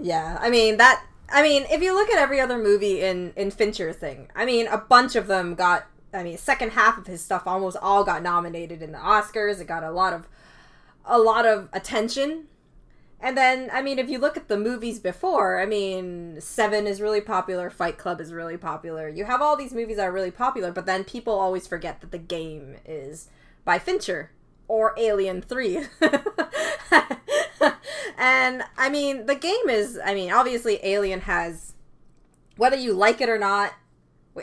[0.00, 1.04] Yeah, I mean that.
[1.30, 4.66] I mean, if you look at every other movie in in Fincher thing, I mean,
[4.66, 5.86] a bunch of them got.
[6.12, 9.60] I mean, second half of his stuff almost all got nominated in the Oscars.
[9.60, 10.26] It got a lot of
[11.04, 12.47] a lot of attention.
[13.20, 17.00] And then, I mean, if you look at the movies before, I mean, Seven is
[17.00, 19.08] really popular, Fight Club is really popular.
[19.08, 22.12] You have all these movies that are really popular, but then people always forget that
[22.12, 23.28] the game is
[23.64, 24.30] by Fincher
[24.68, 25.78] or Alien 3.
[28.16, 31.74] and I mean, the game is, I mean, obviously, Alien has,
[32.56, 33.72] whether you like it or not,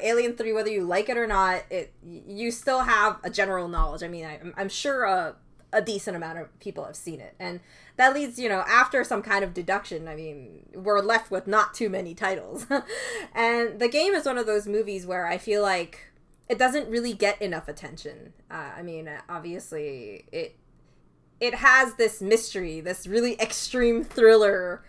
[0.02, 4.04] Alien 3, whether you like it or not, it you still have a general knowledge.
[4.04, 5.36] I mean, I, I'm sure a,
[5.72, 7.36] a decent amount of people have seen it.
[7.40, 7.62] And
[7.98, 11.74] that leads, you know, after some kind of deduction, I mean, we're left with not
[11.74, 12.66] too many titles.
[13.34, 16.12] and the game is one of those movies where I feel like
[16.50, 18.34] it doesn't really get enough attention.
[18.52, 20.56] Uh, I mean, obviously, it
[21.40, 24.84] it has this mystery, this really extreme thriller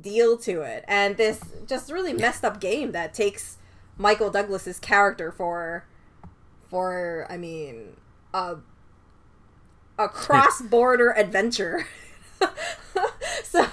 [0.00, 3.56] deal to it, and this just really messed up game that takes
[3.96, 5.86] Michael Douglas's character for
[6.68, 7.96] for I mean
[8.32, 8.56] a
[10.04, 11.86] a cross border adventure.
[13.44, 13.66] so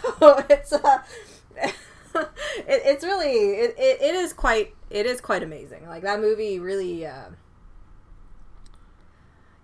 [0.49, 0.99] it's uh,
[1.57, 2.23] it,
[2.67, 5.88] it's really it, it, it is quite it is quite amazing.
[5.88, 7.30] Like that movie really uh,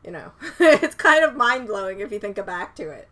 [0.03, 3.09] you know, it's kind of mind blowing if you think back to it.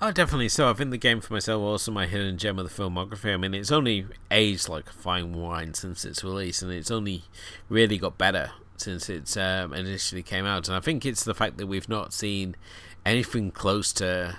[0.00, 0.68] Oh, definitely so.
[0.68, 3.32] I've been the game for myself, also my hidden gem of the filmography.
[3.32, 7.24] I mean, it's only aged like fine wine since its release, and it's only
[7.68, 10.68] really got better since it um, initially came out.
[10.68, 12.56] And I think it's the fact that we've not seen
[13.04, 14.36] anything close to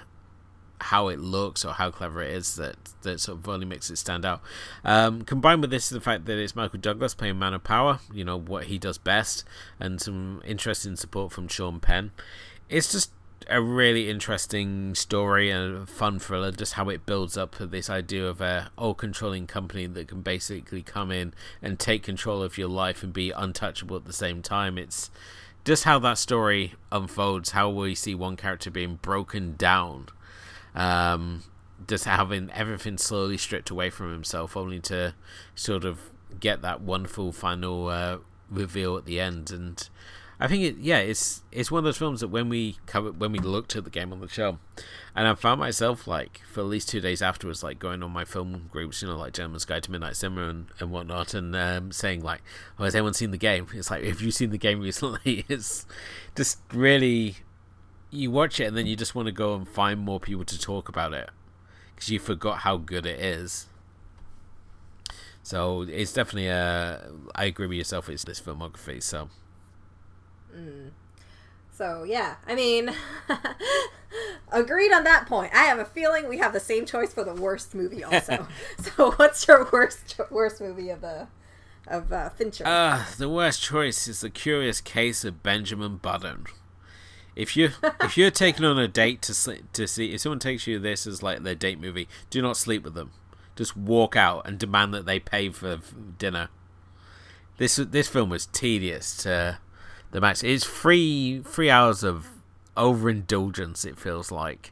[0.81, 3.97] how it looks or how clever it is that that sort of only makes it
[3.97, 4.41] stand out.
[4.83, 8.25] Um, combined with this, the fact that it's Michael Douglas playing Man of Power, you
[8.25, 9.43] know what he does best,
[9.79, 12.11] and some interesting support from Sean Penn.
[12.69, 13.11] It's just
[13.49, 16.51] a really interesting story and a fun thriller.
[16.51, 21.11] Just how it builds up this idea of a all-controlling company that can basically come
[21.11, 24.77] in and take control of your life and be untouchable at the same time.
[24.77, 25.09] It's
[25.63, 27.51] just how that story unfolds.
[27.51, 30.07] How we see one character being broken down
[30.75, 31.43] um,
[31.87, 35.15] just having everything slowly stripped away from himself, only to
[35.55, 35.99] sort of
[36.39, 38.17] get that wonderful final uh,
[38.49, 39.51] reveal at the end.
[39.51, 39.87] And
[40.39, 43.31] I think it, yeah, it's it's one of those films that when we covered, when
[43.31, 44.57] we looked at the game on the show,
[45.15, 48.25] and I found myself like for at least two days afterwards, like going on my
[48.25, 51.91] film groups, you know, like Gentleman's Guide to Midnight Cinema and, and whatnot, and um,
[51.93, 52.41] saying like,
[52.77, 55.85] "Oh, has anyone seen the game?" It's like, "Have you seen the game recently?" it's
[56.35, 57.37] just really,
[58.11, 60.59] you watch it and then you just want to go and find more people to
[60.59, 61.29] talk about it
[61.95, 63.67] because you forgot how good it is.
[65.43, 67.09] So it's definitely a.
[67.35, 68.09] I agree with yourself.
[68.09, 69.01] It's this filmography.
[69.01, 69.29] So.
[70.55, 70.91] Mm.
[71.71, 72.91] So yeah, I mean,
[74.51, 75.53] agreed on that point.
[75.53, 78.47] I have a feeling we have the same choice for the worst movie also.
[78.79, 81.27] so what's your worst worst movie of the
[81.87, 82.65] of uh, Fincher?
[82.65, 86.45] Uh, the worst choice is the Curious Case of Benjamin Button.
[87.35, 90.67] If you if you're taking on a date to sleep, to see if someone takes
[90.67, 93.11] you this as like their date movie, do not sleep with them.
[93.57, 95.79] Just walk out and demand that they pay for
[96.17, 96.47] dinner.
[97.57, 99.59] This this film was tedious to
[100.15, 100.43] the match.
[100.43, 102.29] It's three three hours of
[102.77, 103.83] overindulgence.
[103.83, 104.71] It feels like,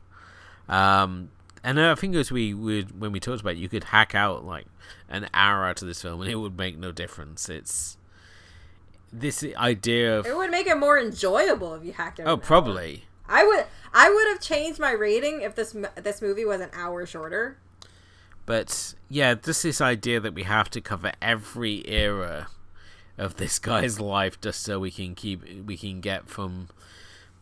[0.70, 1.30] um,
[1.64, 4.46] and I think as we would when we talked about, it, you could hack out
[4.46, 4.66] like
[5.10, 7.50] an hour out of this film, and it would make no difference.
[7.50, 7.98] It's
[9.12, 12.24] this idea of it would make it more enjoyable if you hacked it.
[12.24, 13.04] Oh, probably.
[13.28, 17.06] I would I would have changed my rating if this this movie was an hour
[17.06, 17.58] shorter.
[18.46, 22.48] But yeah, just this idea that we have to cover every era
[23.18, 26.68] of this guy's life just so we can keep we can get from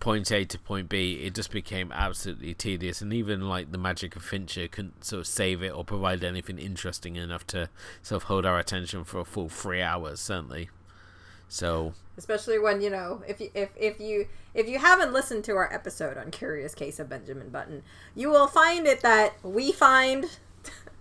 [0.01, 3.01] point A to point B, it just became absolutely tedious.
[3.01, 6.57] And even like the magic of Fincher couldn't sort of save it or provide anything
[6.57, 7.69] interesting enough to
[8.01, 10.69] sort of hold our attention for a full three hours, certainly.
[11.47, 15.53] So especially when you know if you if, if you if you haven't listened to
[15.53, 17.83] our episode on Curious Case of Benjamin Button,
[18.15, 20.25] you will find it that we find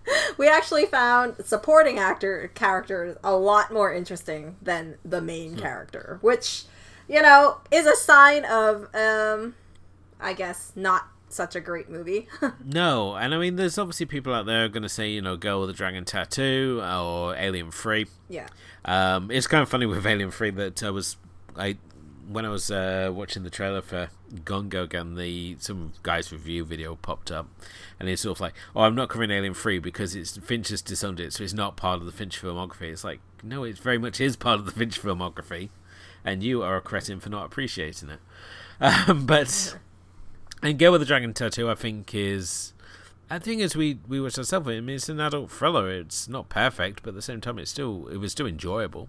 [0.37, 5.59] we actually found supporting actor characters a lot more interesting than the main hmm.
[5.59, 6.63] character, which
[7.07, 9.55] you know is a sign of um
[10.19, 12.27] I guess not such a great movie.
[12.65, 15.61] no, and I mean, there's obviously people out there going to say, you know, Girl
[15.61, 18.07] with a Dragon Tattoo or Alien Three.
[18.29, 18.47] Yeah.
[18.85, 21.17] Um, it's kind of funny with Alien Three that I was,
[21.55, 21.77] I,
[22.27, 24.09] when I was uh, watching the trailer for
[24.45, 27.47] Girl again, the some guy's review video popped up,
[27.99, 30.81] and he's sort of like, "Oh, I'm not covering Alien Three because it's Fincher has
[30.81, 33.97] disowned it, so it's not part of the Fincher filmography." It's like, no, it very
[33.97, 35.69] much is part of the Fincher filmography,
[36.23, 38.19] and you are a cretin for not appreciating it.
[38.83, 39.77] Um, but
[40.63, 42.73] and Girl with the Dragon Tattoo, I think, is.
[43.29, 45.91] I think as we we watched ourselves, I mean, it's an adult thriller.
[45.91, 49.07] It's not perfect, but at the same time, it's still it was still enjoyable,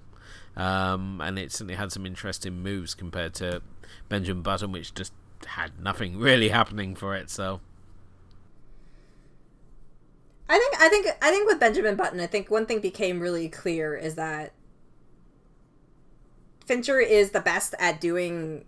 [0.56, 3.62] um, and it certainly had some interesting moves compared to
[4.08, 5.12] Benjamin Button, which just
[5.46, 7.30] had nothing really happening for it.
[7.30, 7.60] So,
[10.48, 13.48] I think I think I think with Benjamin Button, I think one thing became really
[13.48, 14.52] clear is that
[16.66, 18.64] Fincher is the best at doing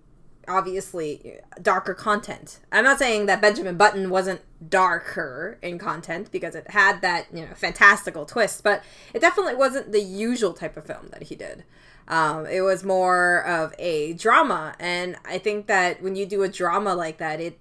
[0.49, 2.61] obviously darker content.
[2.73, 7.43] I'm not saying that Benjamin Button wasn't darker in content because it had that, you
[7.43, 11.65] know, fantastical twist, but it definitely wasn't the usual type of film that he did.
[12.07, 16.49] Um, it was more of a drama, and I think that when you do a
[16.49, 17.59] drama like that, it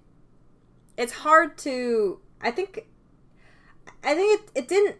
[0.96, 2.20] it's hard to.
[2.42, 2.86] I think,
[4.02, 4.96] I think it, it didn't.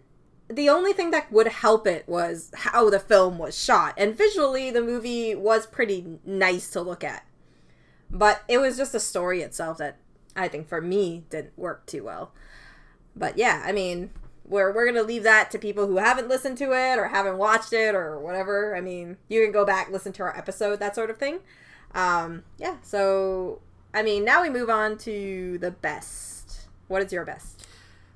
[0.49, 4.71] The only thing that would help it was how the film was shot, and visually,
[4.71, 7.27] the movie was pretty nice to look at
[8.15, 9.97] but it was just the story itself that
[10.37, 12.33] I think for me didn't work too well.
[13.17, 14.11] But yeah, I mean,
[14.45, 17.73] we're we're gonna leave that to people who haven't listened to it or haven't watched
[17.73, 18.77] it or whatever.
[18.77, 21.41] I mean, you can go back listen to our episode, that sort of thing.
[21.95, 22.77] Um, yeah.
[22.83, 23.61] So
[23.93, 26.67] I mean, now we move on to the best.
[26.89, 27.67] What is your best?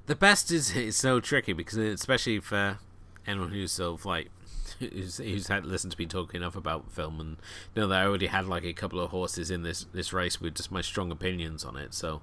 [0.06, 2.78] The best is is so tricky because especially for
[3.26, 4.30] anyone who's sort of like
[4.78, 7.36] who's, who's had listened to me talk enough about film and
[7.76, 10.54] know that I already had like a couple of horses in this this race with
[10.54, 11.94] just my strong opinions on it.
[11.94, 12.22] So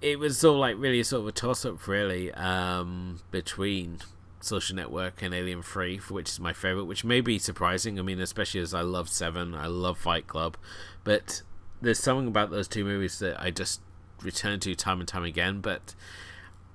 [0.00, 3.98] it was of like really sort of a toss up really um, between
[4.40, 7.98] Social Network and Alien Three, which is my favorite, which may be surprising.
[7.98, 10.56] I mean, especially as I love Seven, I love Fight Club,
[11.04, 11.42] but
[11.80, 13.80] there's something about those two movies that I just
[14.22, 15.60] return to time and time again.
[15.60, 15.94] But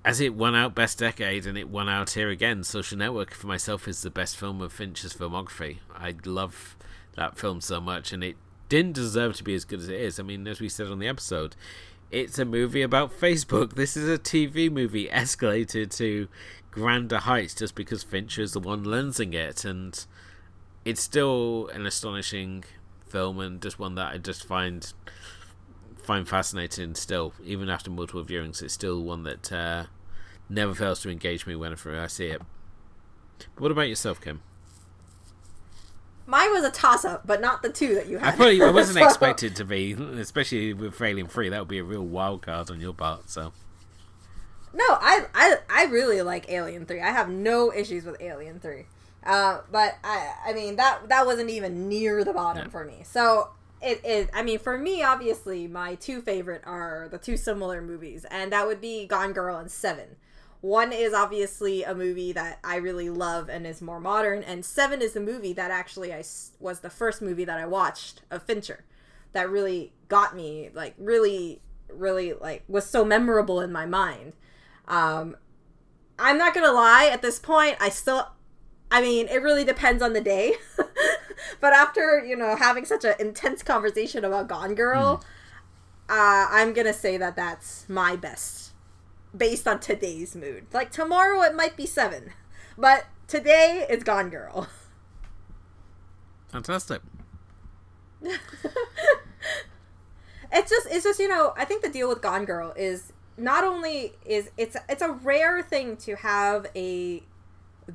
[0.04, 3.48] as it won out Best Decade and it won out here again, Social Network for
[3.48, 5.78] myself is the best film of Fincher's filmography.
[5.94, 6.76] I love
[7.16, 8.36] that film so much, and it
[8.70, 10.20] didn't deserve to be as good as it is.
[10.20, 11.56] I mean, as we said on the episode,
[12.10, 13.74] it's a movie about Facebook.
[13.76, 16.28] This is a TV movie escalated to
[16.72, 20.04] grander heights just because Fincher is the one lensing it, and
[20.84, 22.64] it's still an astonishing
[23.08, 24.92] film and just one that I just find
[26.04, 28.62] find fascinating still, even after multiple viewings.
[28.62, 29.86] It's still one that uh,
[30.50, 32.42] never fails to engage me whenever I see it.
[33.56, 34.42] But what about yourself, Kim?
[36.28, 38.34] Mine was a toss up, but not the two that you had.
[38.34, 41.50] I probably I wasn't So- expected to be, especially with Alien Three.
[41.50, 43.30] That would be a real wild card on your part.
[43.30, 43.52] So
[44.74, 47.02] No, I, I I really like Alien Three.
[47.02, 48.86] I have no issues with Alien Three,
[49.26, 52.70] uh, but I I mean that that wasn't even near the bottom Yeah.
[52.72, 53.02] for me.
[53.04, 53.50] So
[53.82, 54.28] it is.
[54.34, 58.68] I mean, for me, obviously, my two favorite are the two similar movies, and that
[58.68, 60.18] would be Gone Girl and Seven.
[60.62, 65.02] One is obviously a movie that I really love and is more modern, and Seven
[65.02, 66.24] is the movie that actually I
[66.60, 68.86] was the first movie that I watched of Fincher
[69.34, 74.34] that really got me, like really, really like was so memorable in my mind.
[74.88, 75.36] Um,
[76.20, 77.10] I'm not gonna lie.
[77.12, 78.28] At this point, I still,
[78.92, 80.56] I mean, it really depends on the day.
[81.62, 85.24] but after you know having such an intense conversation about Gone Girl,
[86.10, 88.74] uh, I'm gonna say that that's my best
[89.36, 90.68] based on today's mood.
[90.74, 92.34] Like tomorrow, it might be seven,
[92.78, 94.68] but today it's Gone Girl.
[96.50, 97.02] fantastic.
[100.52, 103.64] it's just it's just you know i think the deal with gone girl is not
[103.64, 107.24] only is it's it's a rare thing to have a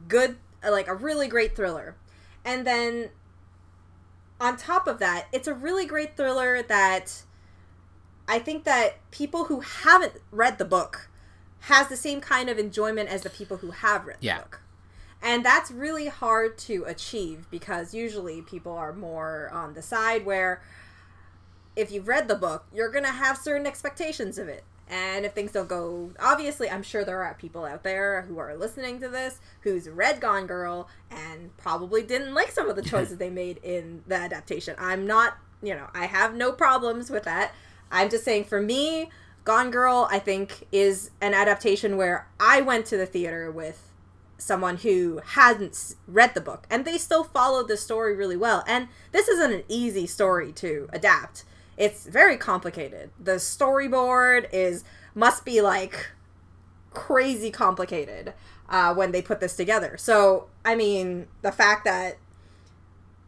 [0.09, 1.95] good like a really great thriller
[2.45, 3.11] and then
[4.41, 7.23] on top of that it's a really great thriller that
[8.29, 11.09] i think that people who haven't read the book
[11.61, 14.39] has the same kind of enjoyment as the people who have read Yeah.
[14.39, 14.61] the book
[15.23, 20.63] and that's really hard to achieve because usually people are more on the side where
[21.75, 24.65] if you've read the book, you're gonna have certain expectations of it.
[24.89, 28.57] And if things don't go, obviously, I'm sure there are people out there who are
[28.57, 33.17] listening to this who's read Gone Girl and probably didn't like some of the choices
[33.19, 34.77] they made in the adaptation.
[34.79, 37.53] I'm not, you know, I have no problems with that.
[37.91, 39.11] I'm just saying, for me,
[39.45, 43.93] Gone Girl, I think, is an adaptation where I went to the theater with
[44.39, 48.87] someone who hadn't read the book and they still followed the story really well and
[49.13, 51.45] this isn't an easy story to adapt
[51.77, 53.11] it's very complicated.
[53.19, 54.85] The storyboard is
[55.15, 56.11] must be like
[56.91, 58.33] crazy complicated
[58.69, 59.97] uh, when they put this together.
[59.99, 62.19] So i mean the fact that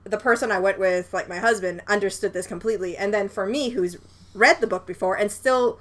[0.04, 3.70] the person i went with like my husband understood this completely and then for me
[3.70, 3.98] who's
[4.32, 5.78] read the book before and still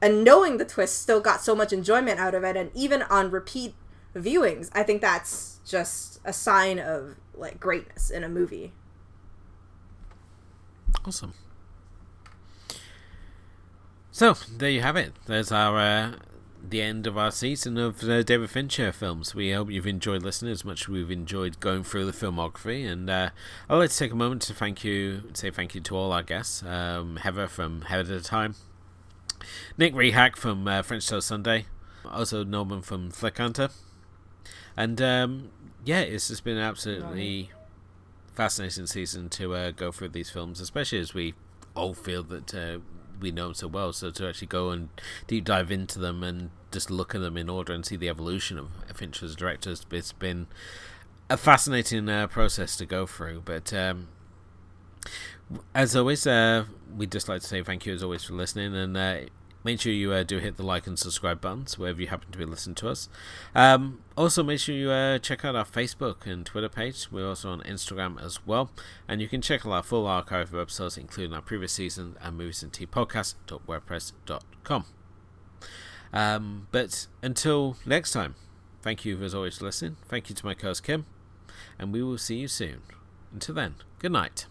[0.00, 3.30] and knowing the twist still got so much enjoyment out of it and even on
[3.30, 3.74] repeat
[4.14, 8.72] viewings i think that's just a sign of like greatness in a movie.
[11.04, 11.34] Awesome.
[14.16, 15.12] So there you have it.
[15.26, 16.12] There's our uh,
[16.66, 19.34] the end of our season of uh, David Fincher films.
[19.34, 22.90] We hope you've enjoyed listening as much as we've enjoyed going through the filmography.
[22.90, 23.28] And uh,
[23.68, 26.22] I'd like to take a moment to thank you, say thank you to all our
[26.22, 26.62] guests.
[26.62, 28.54] Um, Heather from Head at a Time,
[29.76, 31.66] Nick Rehak from uh, French Toast Sunday,
[32.10, 33.68] also Norman from Flick Hunter.
[34.78, 35.50] And um,
[35.84, 37.50] yeah, it's just been an absolutely
[38.32, 41.34] fascinating season to uh, go through these films, especially as we
[41.74, 42.78] all feel that uh,
[43.20, 43.92] we know them so well.
[43.92, 44.88] So to actually go and
[45.26, 48.58] deep dive into them and just look at them in order and see the evolution
[48.58, 50.46] of Fincher as a director, it's- been
[51.28, 53.42] a fascinating uh, process to go through.
[53.44, 54.08] But um,
[55.74, 56.64] as always, uh,
[56.96, 58.96] we'd just like to say thank you as always for listening and.
[58.96, 59.18] Uh,
[59.66, 62.38] Make sure you uh, do hit the like and subscribe buttons wherever you happen to
[62.38, 63.08] be listening to us.
[63.52, 67.10] Um, also, make sure you uh, check out our Facebook and Twitter page.
[67.10, 68.70] We're also on Instagram as well.
[69.08, 72.38] And you can check out our full archive of episodes, including our previous season and
[72.38, 74.84] movies and tea podcast.wordpress.com.
[76.12, 78.36] Um, but until next time,
[78.82, 79.96] thank you as always for listening.
[80.06, 81.06] Thank you to my co host Kim.
[81.76, 82.82] And we will see you soon.
[83.32, 84.46] Until then, good night.